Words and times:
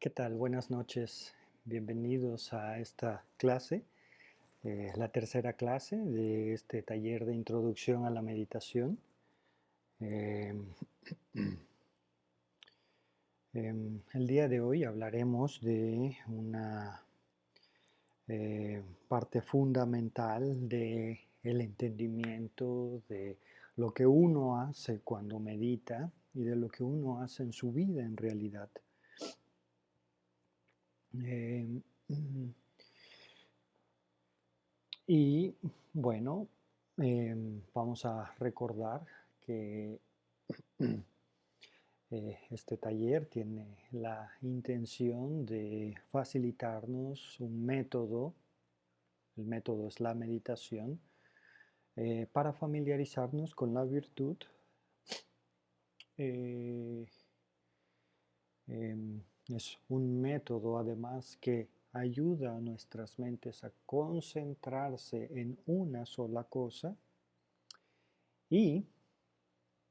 ¿Qué 0.00 0.08
tal? 0.08 0.34
Buenas 0.34 0.70
noches. 0.70 1.34
Bienvenidos 1.66 2.54
a 2.54 2.78
esta 2.78 3.22
clase, 3.36 3.84
eh, 4.64 4.90
la 4.96 5.12
tercera 5.12 5.52
clase 5.52 5.98
de 5.98 6.54
este 6.54 6.80
taller 6.80 7.26
de 7.26 7.34
introducción 7.34 8.06
a 8.06 8.10
la 8.10 8.22
meditación. 8.22 8.98
Em, 10.00 10.64
em, 13.52 14.00
el 14.14 14.26
día 14.26 14.48
de 14.48 14.62
hoy 14.62 14.84
hablaremos 14.84 15.60
de 15.60 16.16
una 16.28 17.02
eh, 18.26 18.82
parte 19.06 19.42
fundamental 19.42 20.66
de 20.66 21.20
el 21.42 21.60
entendimiento 21.60 23.02
de 23.10 23.36
lo 23.76 23.92
que 23.92 24.06
uno 24.06 24.62
hace 24.62 25.00
cuando 25.00 25.38
medita 25.38 26.10
y 26.32 26.44
de 26.44 26.56
lo 26.56 26.70
que 26.70 26.84
uno 26.84 27.20
hace 27.20 27.42
en 27.42 27.52
su 27.52 27.70
vida 27.70 28.02
en 28.02 28.16
realidad. 28.16 28.70
Em, 31.12 31.82
y 35.06 35.54
bueno, 35.92 36.48
em, 36.98 37.62
vamos 37.74 38.04
a 38.04 38.32
recordar 38.38 39.04
que 39.40 39.98
eh, 42.10 42.38
este 42.50 42.76
taller 42.76 43.26
tiene 43.26 43.76
la 43.90 44.30
intención 44.42 45.44
de 45.46 45.96
facilitarnos 46.10 47.40
un 47.40 47.64
método, 47.66 48.34
el 49.36 49.46
método 49.46 49.88
es 49.88 50.00
la 50.00 50.14
meditación, 50.14 51.00
eh, 51.96 52.28
para 52.32 52.52
familiarizarnos 52.52 53.54
con 53.54 53.74
la 53.74 53.84
virtud 53.84 54.36
eh, 56.18 57.04
em, 58.68 59.22
es 59.56 59.78
un 59.88 60.20
método 60.20 60.78
además 60.78 61.36
que 61.40 61.68
ayuda 61.92 62.56
a 62.56 62.60
nuestras 62.60 63.18
mentes 63.18 63.64
a 63.64 63.72
concentrarse 63.84 65.28
en 65.40 65.58
una 65.66 66.06
sola 66.06 66.44
cosa 66.44 66.96
y 68.48 68.84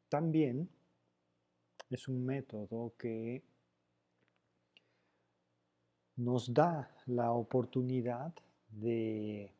también 0.07 0.69
es 1.89 2.07
un 2.07 2.25
método 2.25 2.94
que 2.97 3.44
nos 6.15 6.53
da 6.53 6.94
la 7.07 7.31
oportunidad 7.31 8.33
de 8.69 9.53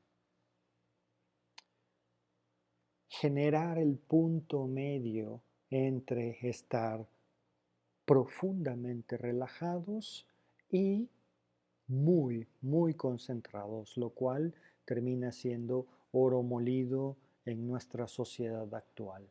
generar 3.08 3.78
el 3.78 3.98
punto 3.98 4.68
medio 4.68 5.42
entre 5.70 6.38
estar 6.48 7.06
profundamente 8.10 9.18
relajados 9.18 10.26
y 10.72 11.08
muy, 11.86 12.48
muy 12.60 12.96
concentrados, 12.96 13.98
lo 13.98 14.10
cual 14.10 14.56
termina 14.84 15.32
siendo 15.32 15.86
oro 16.12 16.42
molido 16.42 17.18
en 17.46 17.68
nuestra 17.68 18.08
sociedad 18.08 18.74
actual. 18.74 19.30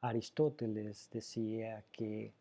Aristóteles 0.00 1.10
decía 1.12 1.84
que 1.92 2.32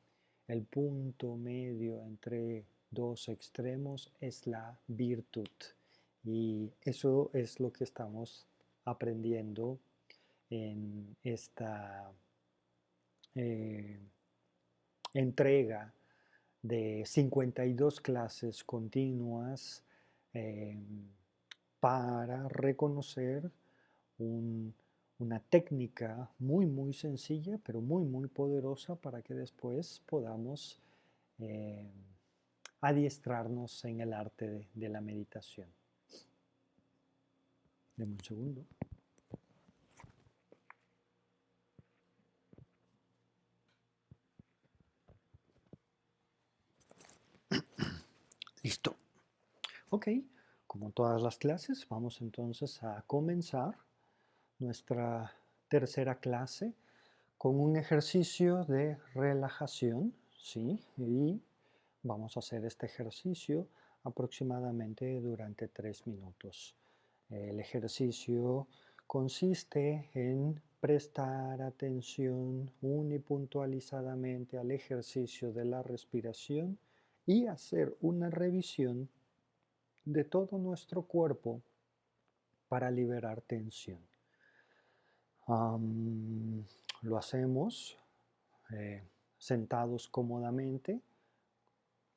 el 0.48 0.64
punto 0.64 1.36
medio 1.36 2.02
entre 2.06 2.64
dos 2.90 3.28
extremos 3.28 4.14
es 4.22 4.48
la 4.48 4.80
virtud 4.88 5.50
y 6.24 6.72
eso 6.84 7.32
es 7.34 7.60
lo 7.60 7.74
que 7.74 7.84
estamos 7.84 8.48
aprendiendo 8.86 9.78
en 10.50 11.18
esta 11.22 12.14
eh, 13.36 14.00
entrega 15.14 15.94
de 16.62 17.04
52 17.06 18.02
clases 18.02 18.64
continuas 18.64 19.84
eh, 20.34 20.78
para 21.80 22.48
reconocer 22.50 23.50
una 24.18 25.40
técnica 25.50 26.30
muy 26.40 26.66
muy 26.66 26.94
sencilla 26.94 27.58
pero 27.64 27.80
muy 27.80 28.04
muy 28.04 28.28
poderosa 28.28 28.96
para 28.96 29.22
que 29.22 29.34
después 29.34 30.02
podamos 30.06 30.82
eh, 31.40 31.90
adiestrarnos 32.82 33.86
en 33.86 34.02
el 34.02 34.14
arte 34.14 34.50
de, 34.50 34.68
de 34.74 34.90
la 34.90 35.00
meditación. 35.00 35.68
Deme 37.96 38.14
un 38.14 38.24
segundo. 38.24 38.66
Listo. 48.70 48.96
Ok, 49.90 50.10
como 50.68 50.92
todas 50.92 51.24
las 51.24 51.40
clases, 51.40 51.88
vamos 51.90 52.22
entonces 52.22 52.84
a 52.84 53.04
comenzar 53.08 53.76
nuestra 54.60 55.34
tercera 55.68 56.20
clase 56.20 56.76
con 57.40 57.60
un 57.60 57.78
ejercicio 57.78 58.66
de 58.66 59.00
relajación, 59.16 60.14
¿sí? 60.38 60.86
Y 60.98 61.42
vamos 62.04 62.38
a 62.38 62.42
hacer 62.42 62.64
este 62.64 62.86
ejercicio 62.86 63.68
aproximadamente 64.04 65.20
durante 65.20 65.68
tres 65.70 66.06
minutos. 66.06 66.76
El 67.32 67.60
ejercicio 67.60 68.68
consiste 69.08 70.12
en 70.14 70.62
prestar 70.80 71.64
atención 71.64 72.70
unipuntualizadamente 72.84 74.60
al 74.60 74.70
ejercicio 74.70 75.52
de 75.52 75.66
la 75.66 75.82
respiración 75.82 76.78
y 77.30 77.46
hacer 77.46 77.96
una 78.02 78.32
revisión 78.32 79.08
de 80.04 80.24
todo 80.24 80.58
nuestro 80.58 81.04
cuerpo 81.04 81.62
para 82.68 82.90
liberar 82.90 83.42
tensión. 83.42 84.00
lo 87.04 87.18
hacemos 87.20 87.96
eh, 88.72 89.04
sentados 89.38 90.08
cómodamente. 90.08 91.02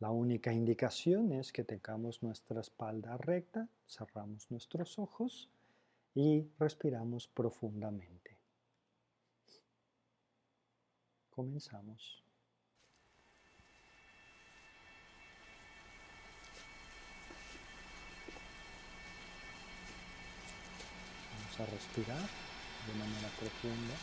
La 0.00 0.10
única 0.10 0.50
indicación 0.50 1.32
es 1.32 1.52
que 1.52 1.62
tengamos 1.62 2.22
nuestra 2.22 2.62
espalda 2.62 3.18
recta, 3.18 3.68
cerramos 3.86 4.50
nuestros 4.50 4.98
ojos 4.98 5.50
y 6.14 6.48
respiramos 6.58 7.28
profundamente. 7.28 8.38
Comenzamos. 11.28 12.21
A 21.62 21.66
respirar 21.66 22.26
de 22.86 22.94
manera 22.98 23.28
profunda. 23.38 23.94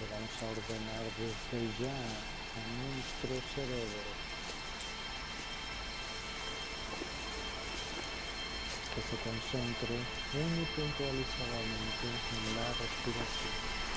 Le 0.00 0.06
vamos 0.08 0.36
a 0.40 0.44
ordenar 0.56 1.04
desde 1.20 1.60
ya 1.84 1.92
a 1.92 2.62
nuestro 2.80 3.32
cerebro 3.54 4.02
que 8.94 9.00
se 9.00 9.16
concentre 9.24 9.96
unipuntualizadamente 10.32 12.06
en 12.08 12.56
la 12.56 12.68
respiración. 12.68 13.91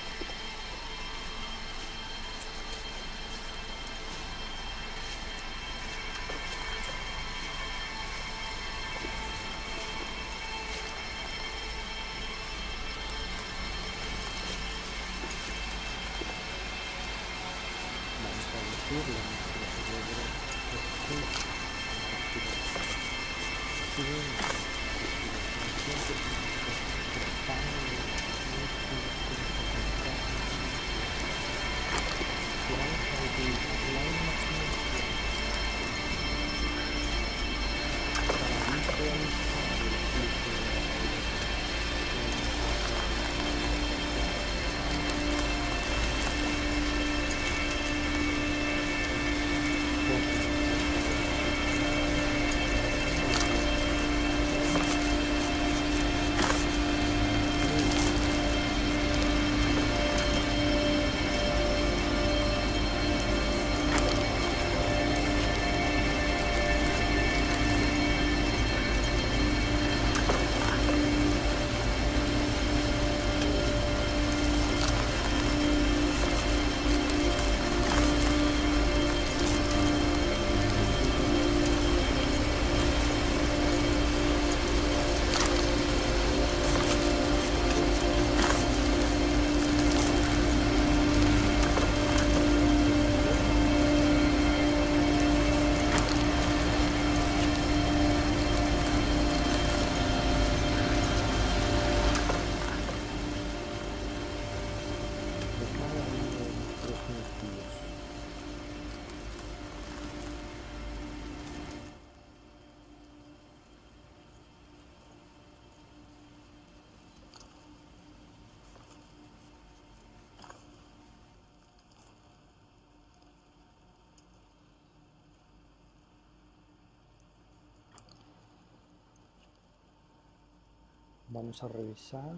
Vamos 131.36 131.62
a 131.64 131.68
revisar. 131.68 132.34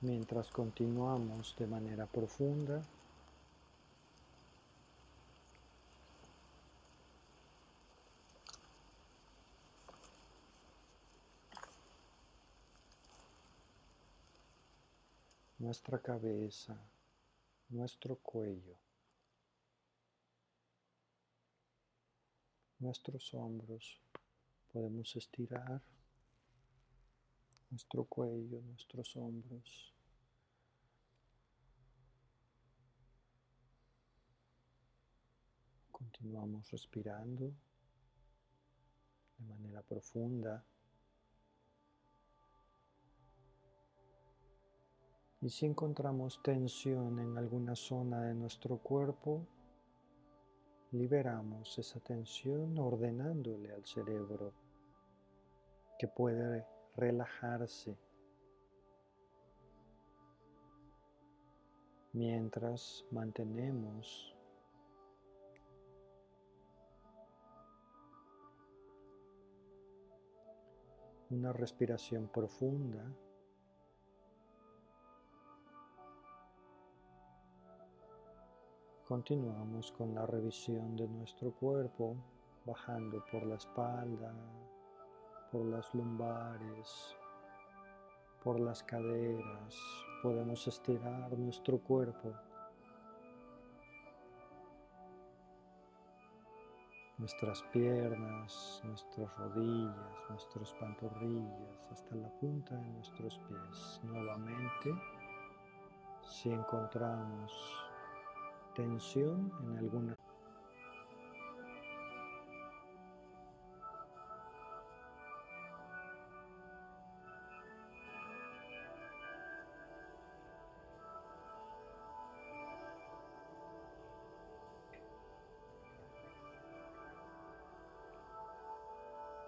Mientras 0.00 0.50
continuamos 0.50 1.54
de 1.58 1.66
manera 1.66 2.06
profunda. 2.06 2.82
Nuestra 15.58 15.98
cabeza, 15.98 16.74
nuestro 17.68 18.16
cuello, 18.16 18.87
nuestros 22.78 23.32
hombros. 23.34 24.00
Podemos 24.72 25.14
estirar 25.16 25.82
nuestro 27.70 28.04
cuello, 28.04 28.60
nuestros 28.62 29.16
hombros. 29.16 29.94
Continuamos 35.90 36.70
respirando 36.70 37.52
de 39.38 39.44
manera 39.44 39.82
profunda. 39.82 40.64
Y 45.40 45.50
si 45.50 45.66
encontramos 45.66 46.42
tensión 46.42 47.20
en 47.20 47.38
alguna 47.38 47.76
zona 47.76 48.22
de 48.22 48.34
nuestro 48.34 48.78
cuerpo, 48.78 49.46
liberamos 50.92 51.78
esa 51.78 52.00
tensión 52.00 52.78
ordenándole 52.78 53.72
al 53.72 53.84
cerebro 53.84 54.52
que 55.98 56.08
puede 56.08 56.66
relajarse. 56.96 57.98
Mientras 62.12 63.04
mantenemos 63.10 64.34
una 71.30 71.52
respiración 71.52 72.28
profunda 72.28 73.04
Continuamos 79.08 79.90
con 79.92 80.14
la 80.14 80.26
revisión 80.26 80.94
de 80.94 81.08
nuestro 81.08 81.50
cuerpo, 81.52 82.14
bajando 82.66 83.24
por 83.32 83.42
la 83.46 83.54
espalda, 83.54 84.34
por 85.50 85.64
las 85.64 85.94
lumbares, 85.94 87.16
por 88.44 88.60
las 88.60 88.82
caderas. 88.82 89.74
Podemos 90.22 90.68
estirar 90.68 91.38
nuestro 91.38 91.78
cuerpo, 91.78 92.34
nuestras 97.16 97.62
piernas, 97.72 98.82
nuestras 98.84 99.38
rodillas, 99.38 99.96
nuestras 100.28 100.74
pantorrillas, 100.74 101.88
hasta 101.90 102.14
la 102.14 102.28
punta 102.40 102.74
de 102.74 102.88
nuestros 102.90 103.38
pies. 103.38 104.00
Nuevamente, 104.04 104.92
si 106.20 106.50
encontramos 106.50 107.87
tensión 108.78 109.52
en 109.64 109.76
alguna 109.76 110.16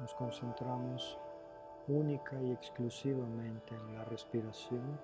Nos 0.01 0.13
concentramos 0.15 1.17
única 1.87 2.43
y 2.43 2.51
exclusivamente 2.51 3.77
en 3.77 3.95
la 3.95 4.05
respiración 4.07 4.99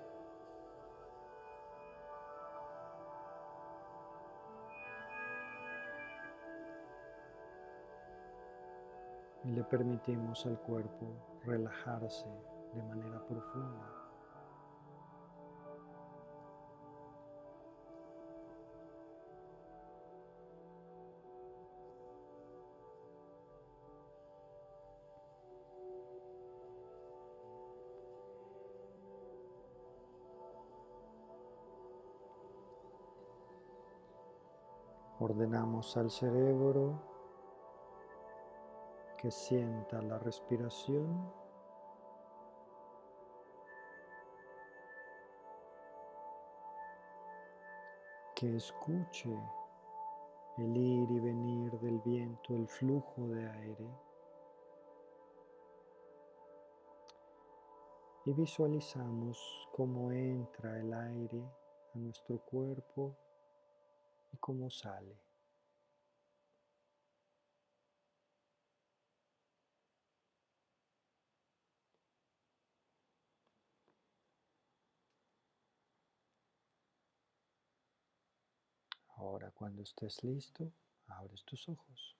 y 9.47 9.51
le 9.51 9.63
permitimos 9.63 10.45
al 10.45 10.59
cuerpo 10.59 11.07
relajarse 11.45 12.27
de 12.73 12.83
manera 12.83 13.25
profunda. 13.25 13.93
Ordenamos 35.19 35.95
al 35.95 36.11
cerebro 36.11 37.16
que 39.17 39.31
sienta 39.31 40.01
la 40.01 40.19
respiración 40.19 41.33
que 48.35 48.55
escuche 48.55 49.35
el 50.57 50.77
ir 50.77 51.09
y 51.11 51.19
venir 51.19 51.79
del 51.79 51.99
viento, 51.99 52.55
el 52.55 52.67
flujo 52.67 53.27
de 53.29 53.49
aire 53.49 53.89
y 58.25 58.33
visualizamos 58.33 59.67
cómo 59.71 60.11
entra 60.11 60.77
el 60.79 60.93
aire 60.93 61.41
a 61.95 61.97
nuestro 61.97 62.37
cuerpo 62.39 63.15
y 64.33 64.37
cómo 64.37 64.69
sale. 64.69 65.26
Ahora 79.17 79.51
cuando 79.51 79.81
estés 79.81 80.23
listo, 80.23 80.71
abres 81.07 81.43
tus 81.43 81.67
ojos. 81.67 82.15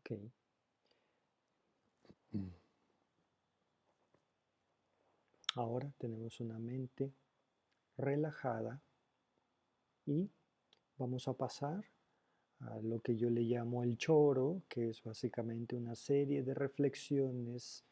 Okay. 0.00 0.37
Ahora 5.58 5.92
tenemos 5.98 6.38
una 6.38 6.56
mente 6.56 7.12
relajada 7.96 8.80
y 10.06 10.30
vamos 10.96 11.26
a 11.26 11.32
pasar 11.32 11.84
a 12.60 12.78
lo 12.78 13.00
que 13.00 13.16
yo 13.16 13.28
le 13.28 13.40
llamo 13.40 13.82
el 13.82 13.98
choro, 13.98 14.62
que 14.68 14.90
es 14.90 15.02
básicamente 15.02 15.74
una 15.74 15.96
serie 15.96 16.44
de 16.44 16.54
reflexiones, 16.54 17.84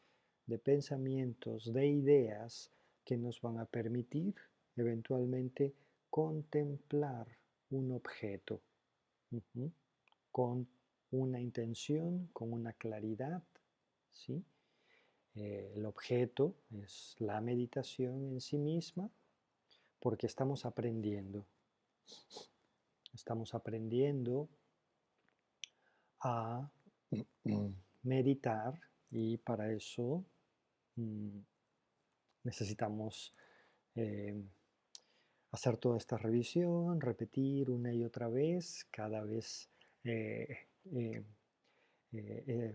de 0.45 0.57
pensamientos, 0.59 1.73
de 1.73 1.87
ideas 1.87 2.71
que 3.03 3.17
nos 3.17 3.41
van 3.41 3.59
a 3.59 3.65
permitir 3.65 4.33
eventualmente 4.77 5.73
contemplar 6.09 7.27
un 7.71 7.91
objeto 7.91 8.61
con 10.31 10.65
una 11.11 11.41
intención, 11.41 12.29
con 12.31 12.53
una 12.53 12.71
claridad, 12.71 13.43
¿sí? 14.13 14.41
Eh, 15.39 15.73
el 15.75 15.85
objeto 15.85 16.55
es 16.71 17.15
la 17.19 17.39
meditación 17.41 18.25
en 18.31 18.41
sí 18.41 18.57
misma 18.57 19.07
porque 19.99 20.25
estamos 20.25 20.65
aprendiendo. 20.65 21.45
Estamos 23.13 23.53
aprendiendo 23.53 24.49
a 26.21 26.67
meditar 28.03 28.79
y 29.11 29.37
para 29.37 29.71
eso 29.71 30.25
mm, 30.95 31.37
necesitamos 32.43 33.31
eh, 33.93 34.41
hacer 35.51 35.77
toda 35.77 35.97
esta 35.97 36.17
revisión, 36.17 36.99
repetir 36.99 37.69
una 37.69 37.93
y 37.93 38.03
otra 38.03 38.27
vez, 38.27 38.87
cada 38.89 39.21
vez 39.23 39.69
eh, 40.03 40.65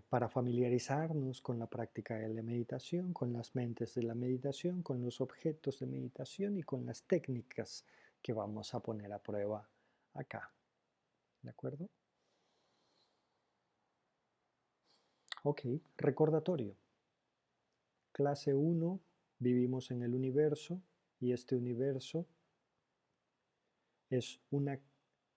para 0.09 0.29
familiarizarnos 0.29 1.41
con 1.41 1.59
la 1.59 1.67
práctica 1.67 2.17
de 2.17 2.29
la 2.29 2.43
meditación, 2.43 3.13
con 3.15 3.33
las 3.33 3.55
mentes 3.55 3.95
de 3.95 4.03
la 4.03 4.15
meditación, 4.15 4.83
con 4.83 5.03
los 5.03 5.21
objetos 5.21 5.79
de 5.79 5.87
meditación 5.87 6.59
y 6.59 6.63
con 6.63 6.85
las 6.85 7.05
técnicas 7.05 7.87
que 8.21 8.35
vamos 8.35 8.75
a 8.75 8.81
poner 8.81 9.13
a 9.13 9.23
prueba 9.23 9.69
acá. 10.15 10.53
¿De 11.41 11.51
acuerdo? 11.51 11.89
Ok, 15.45 15.63
recordatorio. 15.97 16.77
Clase 18.13 18.55
1, 18.55 19.01
vivimos 19.39 19.91
en 19.91 20.03
el 20.03 20.15
universo 20.15 20.83
y 21.19 21.33
este 21.33 21.57
universo 21.57 22.27
es 24.11 24.41
una 24.51 24.79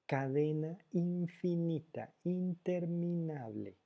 cadena 0.06 0.78
infinita, 0.92 2.14
interminable 2.24 3.78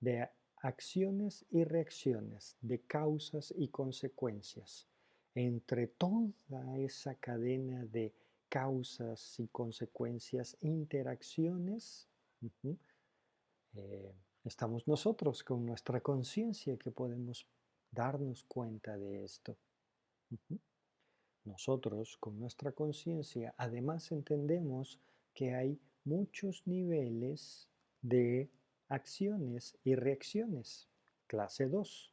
de 0.00 0.28
acciones 0.58 1.44
y 1.50 1.64
reacciones, 1.64 2.56
de 2.60 2.80
causas 2.80 3.52
y 3.56 3.68
consecuencias. 3.68 4.86
Entre 5.34 5.88
toda 5.88 6.78
esa 6.78 7.14
cadena 7.16 7.84
de 7.84 8.14
causas 8.48 9.38
y 9.40 9.48
consecuencias, 9.48 10.56
interacciones, 10.60 12.08
eh, 13.74 14.14
estamos 14.44 14.86
nosotros 14.86 15.42
con 15.42 15.66
nuestra 15.66 16.00
conciencia 16.00 16.76
que 16.76 16.90
podemos 16.90 17.46
darnos 17.90 18.44
cuenta 18.44 18.96
de 18.96 19.24
esto. 19.24 19.56
Nosotros 21.44 22.16
con 22.18 22.38
nuestra 22.38 22.72
conciencia 22.72 23.54
además 23.58 24.10
entendemos 24.12 25.00
que 25.34 25.54
hay 25.54 25.78
muchos 26.04 26.66
niveles 26.66 27.68
de 28.00 28.50
acciones 28.88 29.78
y 29.84 29.94
reacciones. 29.94 30.88
Clase 31.26 31.68
2. 31.68 32.12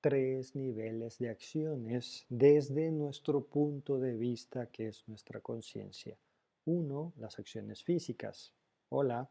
Tres 0.00 0.54
niveles 0.54 1.18
de 1.18 1.30
acciones 1.30 2.26
desde 2.28 2.92
nuestro 2.92 3.44
punto 3.44 3.98
de 3.98 4.14
vista 4.14 4.70
que 4.70 4.88
es 4.88 5.06
nuestra 5.08 5.40
conciencia. 5.40 6.16
Uno, 6.64 7.12
las 7.16 7.38
acciones 7.38 7.82
físicas. 7.82 8.52
Hola. 8.88 9.28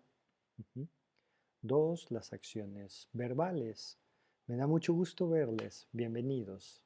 Dos, 1.61 2.11
las 2.11 2.33
acciones 2.33 3.09
verbales. 3.13 3.97
Me 4.47 4.57
da 4.57 4.67
mucho 4.67 4.93
gusto 4.93 5.29
verles. 5.29 5.87
Bienvenidos. 5.91 6.83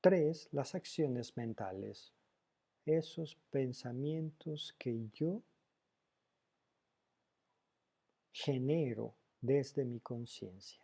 Tres, 0.00 0.48
las 0.52 0.74
acciones 0.74 1.36
mentales. 1.36 2.14
Esos 2.86 3.36
pensamientos 3.50 4.74
que 4.78 5.08
yo 5.12 5.42
genero 8.32 9.14
desde 9.40 9.84
mi 9.84 10.00
conciencia. 10.00 10.80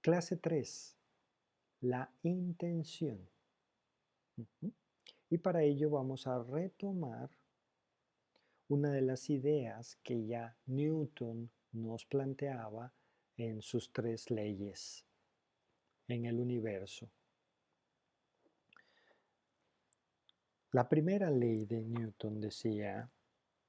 Clase 0.00 0.36
3. 0.36 0.96
La 1.82 2.12
intención. 2.22 3.28
Y 5.28 5.38
para 5.38 5.62
ello 5.62 5.90
vamos 5.90 6.26
a 6.26 6.42
retomar 6.42 7.30
una 8.68 8.90
de 8.90 9.02
las 9.02 9.28
ideas 9.30 9.96
que 10.02 10.26
ya 10.26 10.56
Newton 10.66 11.50
nos 11.72 12.04
planteaba 12.04 12.92
en 13.36 13.62
sus 13.62 13.92
tres 13.92 14.30
leyes 14.30 15.04
en 16.08 16.24
el 16.24 16.40
universo. 16.40 17.10
La 20.72 20.88
primera 20.88 21.30
ley 21.30 21.64
de 21.64 21.82
Newton 21.82 22.40
decía, 22.40 23.10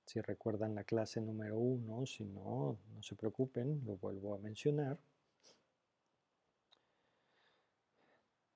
si 0.05 0.22
recuerdan 0.22 0.75
la 0.75 0.84
clase 0.84 1.20
número 1.20 1.58
uno, 1.58 2.05
si 2.05 2.24
no, 2.25 2.77
no 2.93 3.01
se 3.01 3.15
preocupen, 3.15 3.81
lo 3.86 3.98
vuelvo 3.98 4.36
a 4.36 4.38
mencionar, 4.38 5.00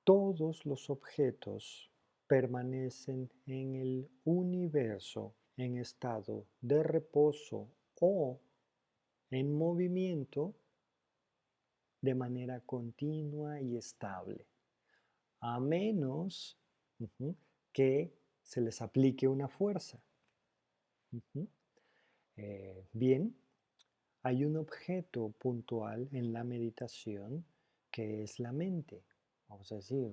todos 0.03 0.63
los 0.67 0.91
objetos 0.91 1.89
permanecen 2.27 3.31
en 3.47 3.75
el 3.75 4.09
universo 4.25 5.33
en 5.57 5.77
estado 5.77 6.45
de 6.61 6.83
reposo 6.83 7.67
o 7.99 8.39
en 9.31 9.57
movimiento 9.57 10.53
de 11.99 12.13
manera 12.13 12.59
continua 12.59 13.59
y 13.59 13.75
estable, 13.75 14.45
a 15.39 15.59
menos 15.59 16.59
que 17.73 18.13
se 18.45 18.61
les 18.61 18.81
aplique 18.81 19.27
una 19.27 19.47
fuerza. 19.49 19.99
Eh, 22.37 22.87
bien, 22.93 23.35
hay 24.21 24.45
un 24.45 24.57
objeto 24.57 25.33
puntual 25.39 26.07
en 26.11 26.31
la 26.31 26.43
meditación 26.43 27.43
que 27.91 28.23
es 28.23 28.39
la 28.39 28.51
mente. 28.51 29.03
Vamos 29.47 29.71
a 29.71 29.75
decir, 29.75 30.11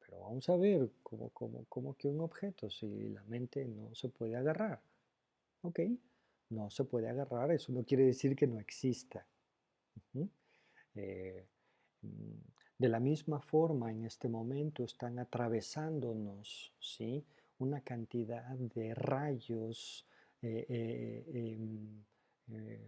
pero 0.00 0.20
vamos 0.20 0.48
a 0.48 0.56
ver 0.56 0.90
cómo, 1.02 1.94
que 1.96 2.08
un 2.08 2.20
objeto, 2.20 2.68
si 2.70 3.10
la 3.10 3.22
mente 3.24 3.64
no 3.64 3.94
se 3.94 4.08
puede 4.08 4.36
agarrar. 4.36 4.80
¿Ok? 5.62 5.80
No 6.50 6.70
se 6.70 6.84
puede 6.84 7.08
agarrar, 7.08 7.52
eso 7.52 7.72
no 7.72 7.84
quiere 7.84 8.04
decir 8.04 8.34
que 8.34 8.48
no 8.48 8.58
exista. 8.58 9.24
Eh, 10.96 11.46
mm, 12.02 12.50
de 12.78 12.88
la 12.88 12.98
misma 12.98 13.40
forma, 13.40 13.92
en 13.92 14.04
este 14.06 14.28
momento 14.28 14.82
están 14.82 15.20
atravesándonos 15.20 16.72
¿sí? 16.80 17.24
Una 17.60 17.80
cantidad 17.82 18.56
de 18.56 18.94
rayos 18.94 20.06
eh, 20.42 20.66
eh, 20.68 21.24
em, 21.34 22.04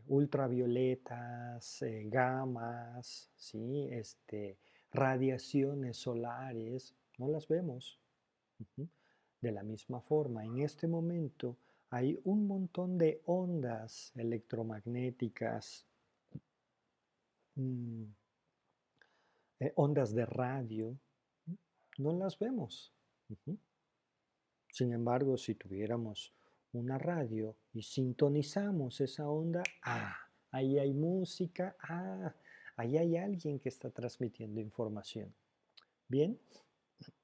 ultravioletas, 0.09 1.85
gamas, 2.07 3.31
¿sí? 3.37 3.89
este, 3.93 4.59
radiaciones 4.91 5.97
solares, 5.99 6.95
no 7.19 7.29
las 7.29 7.47
vemos. 7.47 8.01
De 9.41 9.53
la 9.53 9.63
misma 9.63 10.01
forma, 10.01 10.45
en 10.45 10.61
este 10.61 10.87
momento 10.89 11.57
hay 11.91 12.19
un 12.25 12.47
montón 12.47 12.97
de 12.97 13.21
ondas 13.27 14.13
electromagnéticas, 14.15 15.87
mm, 17.57 18.05
eh, 19.61 19.73
ondas 19.77 20.15
de 20.15 20.27
radio, 20.27 20.97
no 21.99 22.13
las 22.15 22.39
vemos. 22.39 22.93
Sin 24.73 24.95
embargo, 24.95 25.37
si 25.37 25.55
tuviéramos 25.55 26.33
una 26.73 26.97
radio 26.97 27.55
y 27.75 27.83
sintonizamos 27.83 29.03
esa 29.03 29.29
onda, 29.29 29.63
ah, 29.83 30.17
ahí 30.51 30.79
hay 30.79 30.95
música, 30.95 31.77
ah, 31.83 32.35
ahí 32.77 32.97
hay 32.97 33.19
alguien 33.19 33.59
que 33.59 33.69
está 33.69 33.91
transmitiendo 33.91 34.63
información. 34.63 35.35
Bien, 36.09 36.39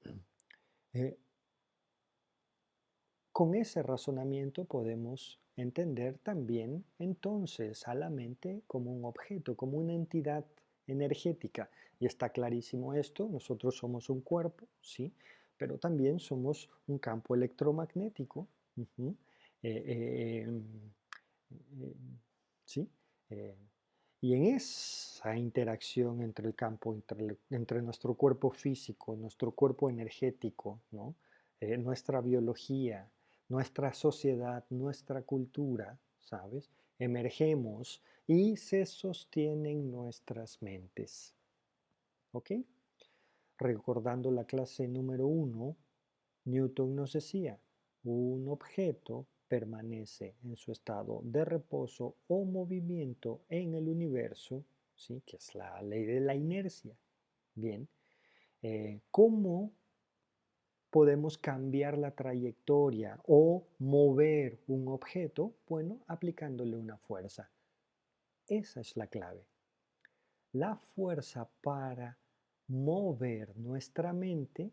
eh, 0.93 1.17
con 3.31 3.55
ese 3.55 3.81
razonamiento 3.81 4.65
podemos 4.65 5.39
entender 5.55 6.19
también 6.19 6.85
entonces 6.99 7.87
a 7.87 7.95
la 7.95 8.11
mente 8.11 8.61
como 8.67 8.93
un 8.93 9.05
objeto, 9.05 9.55
como 9.55 9.79
una 9.79 9.93
entidad 9.93 10.45
energética. 10.85 11.71
Y 11.99 12.05
está 12.05 12.29
clarísimo 12.29 12.93
esto, 12.93 13.27
nosotros 13.27 13.75
somos 13.75 14.07
un 14.11 14.21
cuerpo, 14.21 14.67
¿sí? 14.81 15.11
Pero 15.59 15.77
también 15.77 16.19
somos 16.19 16.69
un 16.87 16.97
campo 16.97 17.35
electromagnético. 17.35 18.47
Em, 19.61 20.63
¿Sí? 22.65 22.89
Y 24.21 24.33
en 24.33 24.45
esa 24.55 25.37
interacción 25.37 26.21
entre 26.21 26.47
el 26.47 26.55
campo, 26.55 26.97
entre, 27.49 27.81
nuestro 27.81 28.15
cuerpo 28.15 28.51
físico, 28.51 29.15
nuestro 29.15 29.51
cuerpo 29.51 29.89
energético, 29.89 30.79
nuestra 31.61 32.21
biología, 32.21 33.09
nuestra 33.49 33.93
sociedad, 33.93 34.65
nuestra 34.69 35.21
cultura, 35.21 35.97
¿sabes? 36.19 36.69
Emergemos 36.99 38.01
y 38.27 38.57
se 38.57 38.85
sostienen 38.85 39.91
nuestras 39.91 40.61
mentes. 40.61 41.33
¿Ok? 42.31 42.51
Recordando 43.59 44.31
la 44.31 44.45
clase 44.45 44.87
número 44.87 45.27
uno, 45.27 45.75
Newton 46.45 46.95
nos 46.95 47.11
decía, 47.11 47.59
un 48.03 48.47
objeto 48.47 49.27
permanece 49.49 50.37
en 50.43 50.55
su 50.55 50.71
estado 50.71 51.19
de 51.25 51.43
reposo 51.43 52.15
o 52.27 52.45
movimiento 52.45 53.41
en 53.49 53.73
el 53.73 53.89
universo, 53.89 54.63
¿sí? 54.95 55.21
que 55.25 55.35
es 55.35 55.55
la 55.55 55.81
ley 55.81 56.05
de 56.05 56.21
la 56.21 56.35
inercia. 56.35 56.95
Bien, 57.53 57.89
eh, 58.61 59.01
¿cómo 59.11 59.73
podemos 60.89 61.37
cambiar 61.37 61.97
la 61.97 62.11
trayectoria 62.11 63.19
o 63.27 63.67
mover 63.79 64.61
un 64.67 64.87
objeto? 64.87 65.53
Bueno, 65.67 65.99
aplicándole 66.07 66.77
una 66.77 66.97
fuerza. 66.97 67.49
Esa 68.47 68.79
es 68.79 68.95
la 68.95 69.07
clave. 69.07 69.45
La 70.53 70.77
fuerza 70.77 71.49
para 71.61 72.18
mover 72.69 73.57
nuestra 73.57 74.13
mente 74.13 74.71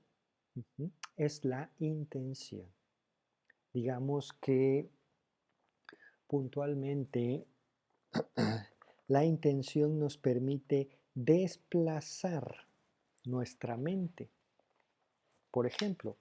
es 1.16 1.44
la 1.44 1.70
intención. 1.78 2.66
Digamos 3.72 4.32
que 4.34 4.88
puntualmente 6.26 7.46
la 9.08 9.24
intención 9.24 9.98
nos 9.98 10.16
permite 10.16 10.88
desplazar 11.14 12.68
nuestra 13.24 13.76
mente. 13.76 14.30
Por 15.50 15.66
ejemplo, 15.66 16.16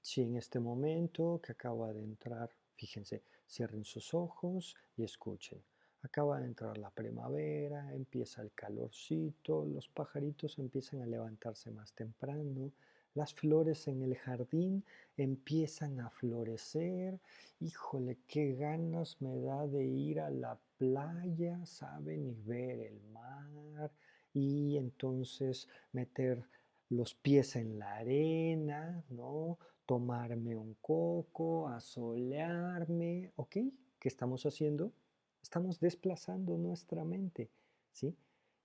si 0.00 0.22
en 0.22 0.36
este 0.36 0.60
momento 0.60 1.40
que 1.42 1.52
acaba 1.52 1.92
de 1.92 2.02
entrar, 2.02 2.50
fíjense, 2.76 3.22
cierren 3.46 3.84
sus 3.84 4.14
ojos 4.14 4.76
y 4.96 5.04
escuchen. 5.04 5.62
Acaba 6.02 6.38
de 6.38 6.46
entrar 6.46 6.78
la 6.78 6.90
primavera, 6.90 7.92
empieza 7.92 8.42
el 8.42 8.52
calorcito, 8.52 9.64
los 9.66 9.88
pajaritos 9.88 10.58
empiezan 10.58 11.02
a 11.02 11.06
levantarse 11.06 11.70
más 11.72 11.92
temprano, 11.92 12.72
las 13.14 13.34
flores 13.34 13.88
en 13.88 14.02
el 14.02 14.16
jardín 14.16 14.84
empiezan 15.16 15.98
a 15.98 16.08
florecer. 16.10 17.18
Híjole, 17.58 18.18
qué 18.28 18.54
ganas 18.54 19.20
me 19.20 19.40
da 19.40 19.66
de 19.66 19.84
ir 19.84 20.20
a 20.20 20.30
la 20.30 20.56
playa, 20.76 21.58
¿saben? 21.66 22.28
Y 22.28 22.34
ver 22.46 22.78
el 22.78 23.00
mar 23.10 23.90
y 24.32 24.76
entonces 24.76 25.68
meter 25.92 26.44
los 26.90 27.14
pies 27.14 27.56
en 27.56 27.78
la 27.78 27.96
arena, 27.96 29.02
¿no? 29.10 29.58
Tomarme 29.84 30.54
un 30.54 30.74
coco, 30.80 31.66
asolearme, 31.68 33.32
¿ok? 33.34 33.56
¿Qué 33.98 34.08
estamos 34.08 34.46
haciendo? 34.46 34.92
Estamos 35.42 35.80
desplazando 35.80 36.56
nuestra 36.58 37.04
mente, 37.04 37.50
¿sí? 37.92 38.14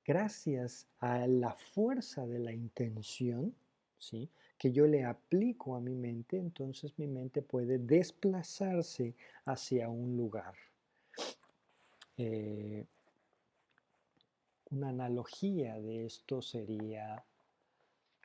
Gracias 0.05 0.87
a 0.99 1.27
la 1.27 1.53
fuerza 1.53 2.27
de 2.27 2.39
la 2.39 2.51
intención, 2.51 3.55
¿sí? 3.97 4.29
que 4.57 4.71
yo 4.71 4.87
le 4.87 5.03
aplico 5.03 5.75
a 5.75 5.81
mi 5.81 5.93
mente, 5.93 6.37
entonces 6.37 6.97
mi 6.97 7.05
mente 7.05 7.41
puede 7.41 7.79
desplazarse 7.79 9.13
hacia 9.45 9.89
un 9.89 10.15
lugar. 10.15 10.53
Eh, 12.15 12.85
una 14.69 14.89
analogía 14.89 15.79
de 15.79 16.05
esto 16.05 16.41
sería 16.41 17.23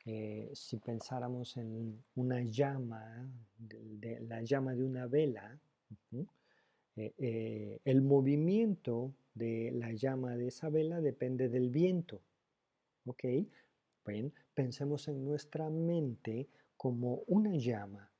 eh, 0.05 0.49
si 0.53 0.77
pensáramos 0.77 1.57
en 1.57 2.01
una 2.15 2.41
llama, 2.41 3.29
la 4.21 4.41
llama 4.41 4.73
de 4.73 4.83
una 4.85 5.07
vela, 5.07 5.59
eh, 7.17 7.79
el 7.85 8.01
movimiento 8.01 9.13
de 9.33 9.71
la 9.71 9.91
llama 9.93 10.35
de 10.35 10.47
esa 10.47 10.69
vela 10.69 11.01
depende 11.01 11.49
del 11.49 11.69
viento. 11.69 12.21
¿Ok? 13.05 13.23
pensemos 14.53 15.07
en 15.07 15.23
nuestra 15.23 15.69
mente 15.69 16.49
como 16.75 17.21
una 17.27 17.55
llama. 17.55 18.11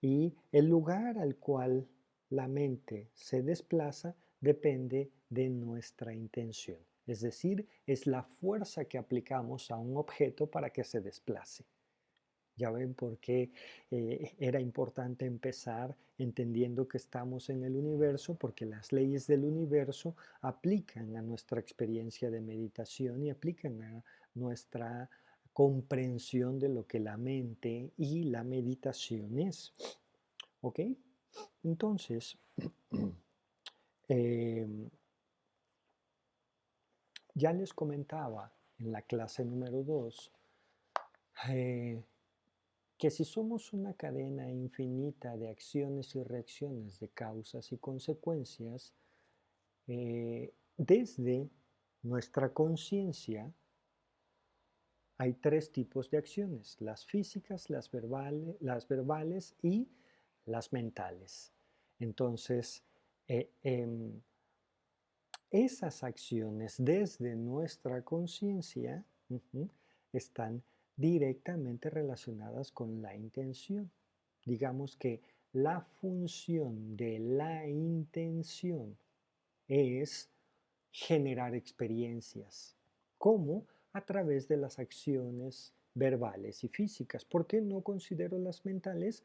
Y 0.00 0.34
el 0.50 0.66
lugar 0.66 1.16
al 1.18 1.36
cual 1.36 1.86
la 2.30 2.48
mente 2.48 3.10
se 3.14 3.42
desplaza 3.42 4.16
depende 4.40 5.10
de 5.30 5.48
nuestra 5.48 6.12
intención. 6.12 6.78
Es 7.06 7.20
decir, 7.20 7.68
es 7.86 8.06
la 8.06 8.22
fuerza 8.22 8.86
que 8.86 8.98
aplicamos 8.98 9.70
a 9.70 9.76
un 9.76 9.96
objeto 9.96 10.50
para 10.50 10.70
que 10.70 10.84
se 10.84 11.00
desplace. 11.00 11.64
Ya 12.56 12.70
ven 12.70 12.94
por 12.94 13.18
qué 13.18 13.50
eh, 13.90 14.34
era 14.38 14.60
importante 14.60 15.26
empezar 15.26 15.96
entendiendo 16.18 16.86
que 16.86 16.98
estamos 16.98 17.50
en 17.50 17.64
el 17.64 17.76
universo, 17.76 18.34
porque 18.34 18.64
las 18.64 18.92
leyes 18.92 19.26
del 19.26 19.44
universo 19.44 20.14
aplican 20.40 21.16
a 21.16 21.22
nuestra 21.22 21.60
experiencia 21.60 22.30
de 22.30 22.40
meditación 22.40 23.24
y 23.24 23.30
aplican 23.30 23.82
a 23.82 24.04
nuestra 24.34 25.10
comprensión 25.52 26.58
de 26.58 26.68
lo 26.68 26.86
que 26.86 27.00
la 27.00 27.16
mente 27.16 27.92
y 27.96 28.24
la 28.24 28.44
meditación 28.44 29.38
es. 29.38 29.72
¿Ok? 30.60 30.80
Entonces, 31.64 32.38
em, 34.08 34.88
ya 37.34 37.52
les 37.52 37.72
comentaba 37.72 38.52
en 38.78 38.92
la 38.92 39.02
clase 39.02 39.44
número 39.44 39.82
2 39.82 40.32
eh, 41.48 42.02
que 42.96 43.10
si 43.10 43.24
somos 43.24 43.72
una 43.72 43.94
cadena 43.94 44.50
infinita 44.50 45.36
de 45.36 45.48
acciones 45.48 46.14
y 46.14 46.22
reacciones, 46.22 47.00
de 47.00 47.08
causas 47.08 47.72
y 47.72 47.78
consecuencias, 47.78 48.94
eh, 49.86 50.52
desde 50.76 51.50
nuestra 52.02 52.52
conciencia 52.52 53.52
hay 55.16 55.34
tres 55.34 55.70
tipos 55.70 56.10
de 56.10 56.18
acciones, 56.18 56.80
las 56.80 57.04
físicas, 57.06 57.70
las 57.70 57.90
verbales, 57.90 58.56
las 58.60 58.88
verbales 58.88 59.54
y 59.62 59.88
las 60.44 60.72
mentales. 60.72 61.52
Entonces, 61.98 62.82
eh, 63.28 63.50
em, 63.62 64.20
esas 65.50 66.02
acciones 66.02 66.74
desde 66.78 67.36
nuestra 67.36 68.02
conciencia 68.02 69.04
están 70.12 70.62
directamente 70.96 71.90
relacionadas 71.90 72.70
con 72.70 73.02
la 73.02 73.14
intención. 73.14 73.90
Digamos 74.44 74.96
que 74.96 75.20
la 75.52 75.80
función 75.80 76.96
de 76.96 77.18
la 77.18 77.66
intención 77.68 78.96
es 79.68 80.28
generar 80.90 81.54
experiencias. 81.54 82.76
¿Cómo? 83.18 83.66
A 83.92 84.04
través 84.04 84.48
de 84.48 84.56
las 84.56 84.78
acciones 84.78 85.72
verbales 85.94 86.64
y 86.64 86.68
físicas. 86.68 87.24
¿Por 87.24 87.46
qué 87.46 87.60
no 87.60 87.82
considero 87.82 88.38
las 88.38 88.64
mentales? 88.64 89.22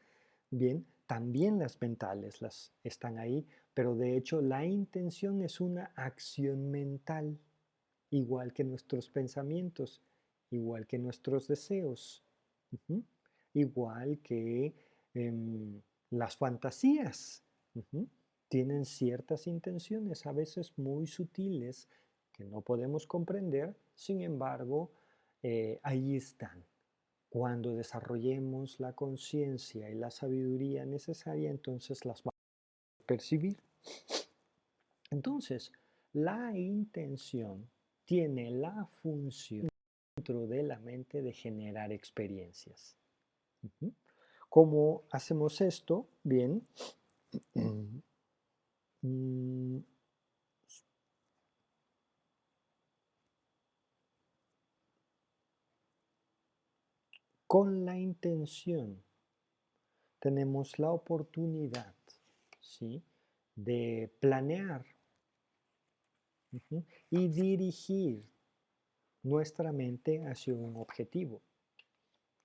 Bien, 0.50 0.86
también 1.06 1.58
las 1.58 1.80
mentales 1.80 2.40
las 2.40 2.72
están 2.84 3.18
ahí, 3.18 3.46
pero 3.74 3.96
de 3.96 4.16
hecho 4.16 4.40
la 4.40 4.64
intención 4.64 5.42
es 5.42 5.60
una 5.60 5.86
acción 5.96 6.70
mental, 6.70 7.38
igual 8.10 8.52
que 8.52 8.62
nuestros 8.64 9.10
pensamientos, 9.10 10.00
igual 10.50 10.86
que 10.86 10.98
nuestros 10.98 11.48
deseos, 11.48 12.22
igual 13.54 14.18
que 14.20 14.74
em, 15.14 15.80
las 16.10 16.36
fantasías. 16.36 17.44
Tienen 18.48 18.84
ciertas 18.84 19.46
intenciones, 19.46 20.26
a 20.26 20.32
veces 20.32 20.76
muy 20.76 21.06
sutiles, 21.06 21.88
que 22.32 22.44
no 22.44 22.62
podemos 22.62 23.06
comprender, 23.06 23.76
sin 23.94 24.20
embargo, 24.22 24.90
eh, 25.42 25.78
ahí 25.84 26.16
están. 26.16 26.64
Cuando 27.28 27.76
desarrollemos 27.76 28.80
la 28.80 28.92
conciencia 28.94 29.88
y 29.88 29.94
la 29.94 30.10
sabiduría 30.10 30.84
necesaria, 30.84 31.48
entonces 31.48 32.04
las 32.04 32.24
vamos 32.24 32.40
a 33.00 33.06
percibir. 33.06 33.62
Entonces, 35.10 35.70
la 36.12 36.56
intención 36.58 37.70
tiene 38.04 38.50
la 38.50 38.86
función 39.00 39.69
dentro 40.20 40.46
de 40.46 40.62
la 40.62 40.78
mente 40.80 41.22
de 41.22 41.32
generar 41.32 41.92
experiencias. 41.92 42.94
¿Cómo 44.50 45.04
hacemos 45.10 45.60
esto? 45.62 46.08
Bien. 46.22 46.66
Mm, 49.02 49.78
con 57.46 57.86
la 57.86 57.98
intención 57.98 59.02
tenemos 60.18 60.78
la 60.78 60.90
oportunidad 60.90 61.94
¿sí? 62.60 63.02
de 63.56 64.14
planear 64.20 64.84
y 67.08 67.28
dirigir 67.28 68.29
nuestra 69.22 69.72
mente 69.72 70.24
hacia 70.26 70.54
un 70.54 70.76
objetivo. 70.76 71.40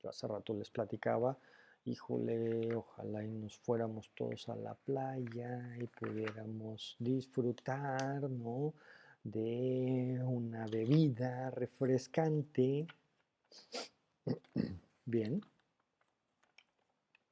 Yo 0.01 0.09
hace 0.09 0.27
rato 0.27 0.53
les 0.53 0.69
platicaba, 0.69 1.37
híjole, 1.85 2.75
ojalá 2.75 3.23
y 3.23 3.31
nos 3.31 3.57
fuéramos 3.57 4.11
todos 4.15 4.49
a 4.49 4.55
la 4.55 4.73
playa 4.73 5.75
y 5.79 5.87
pudiéramos 5.87 6.95
disfrutar 6.99 8.29
¿no? 8.29 8.73
de 9.23 10.21
una 10.23 10.65
bebida 10.67 11.49
refrescante. 11.51 12.87
Bien, 15.05 15.41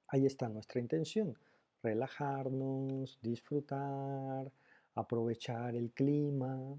ahí 0.07 0.25
está 0.25 0.47
nuestra 0.47 0.79
intención, 0.79 1.37
relajarnos, 1.81 3.19
disfrutar, 3.21 4.51
aprovechar 4.95 5.75
el 5.75 5.91
clima. 5.91 6.77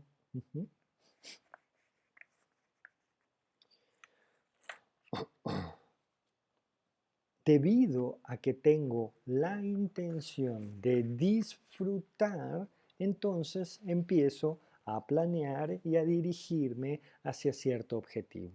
Debido 7.44 8.20
a 8.24 8.38
que 8.38 8.54
tengo 8.54 9.12
la 9.26 9.60
intención 9.60 10.80
de 10.80 11.02
disfrutar, 11.02 12.68
entonces 12.98 13.80
empiezo 13.84 14.60
a 14.86 15.06
planear 15.06 15.80
y 15.84 15.96
a 15.96 16.04
dirigirme 16.04 17.00
hacia 17.22 17.52
cierto 17.52 17.98
objetivo. 17.98 18.52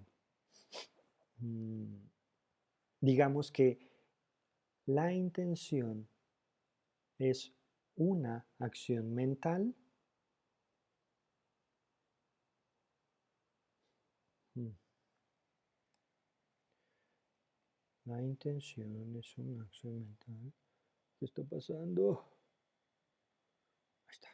Mm, 1.38 1.95
digamos 3.02 3.52
que 3.52 3.80
la 4.86 5.13
intención 5.13 6.08
es 7.19 7.54
una 7.95 8.45
acción 8.58 9.13
mental 9.13 9.76
La 18.10 18.19
intención 18.22 19.15
es 19.15 19.38
una 19.38 19.63
acción 19.63 20.00
mental. 20.02 20.52
¿Qué 21.19 21.26
está 21.26 21.43
pasando? 21.43 22.26
Ahí 24.08 24.13
está. 24.13 24.30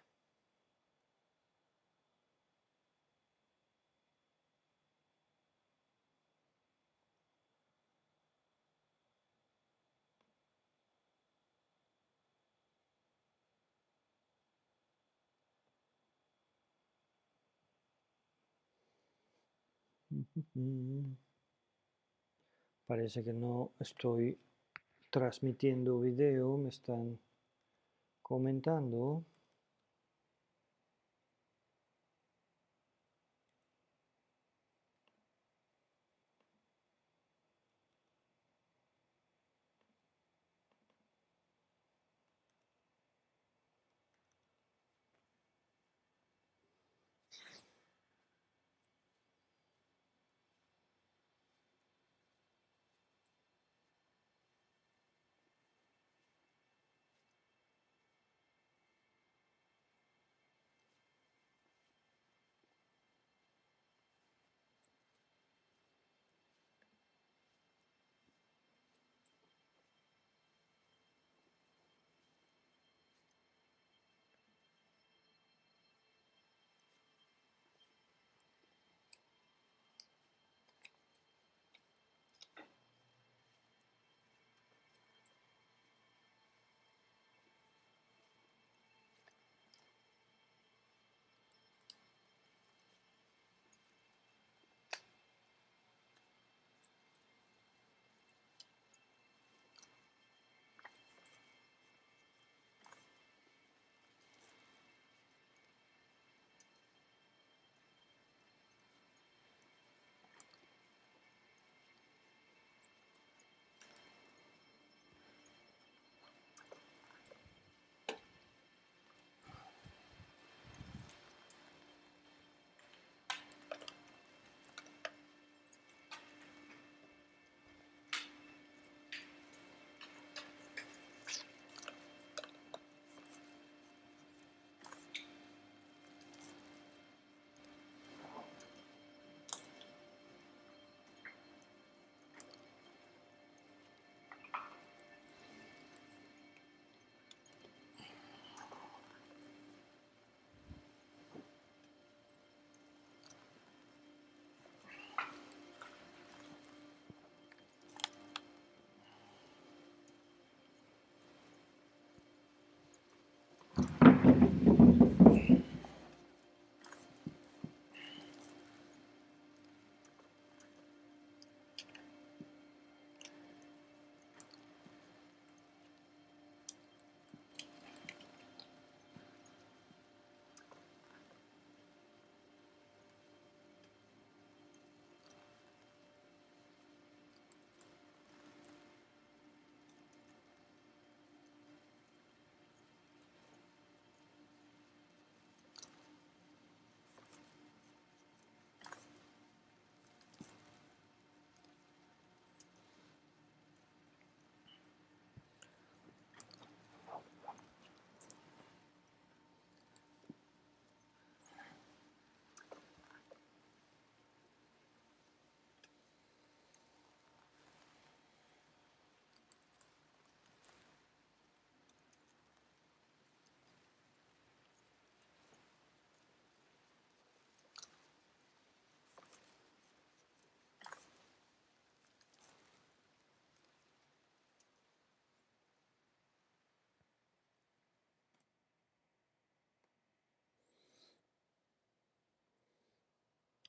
Parece 22.87 23.23
que 23.23 23.33
no 23.33 23.71
estoy 23.79 24.37
transmitiendo 25.09 25.99
video, 25.99 26.57
me 26.57 26.69
están 26.69 27.17
comentando. 28.21 29.23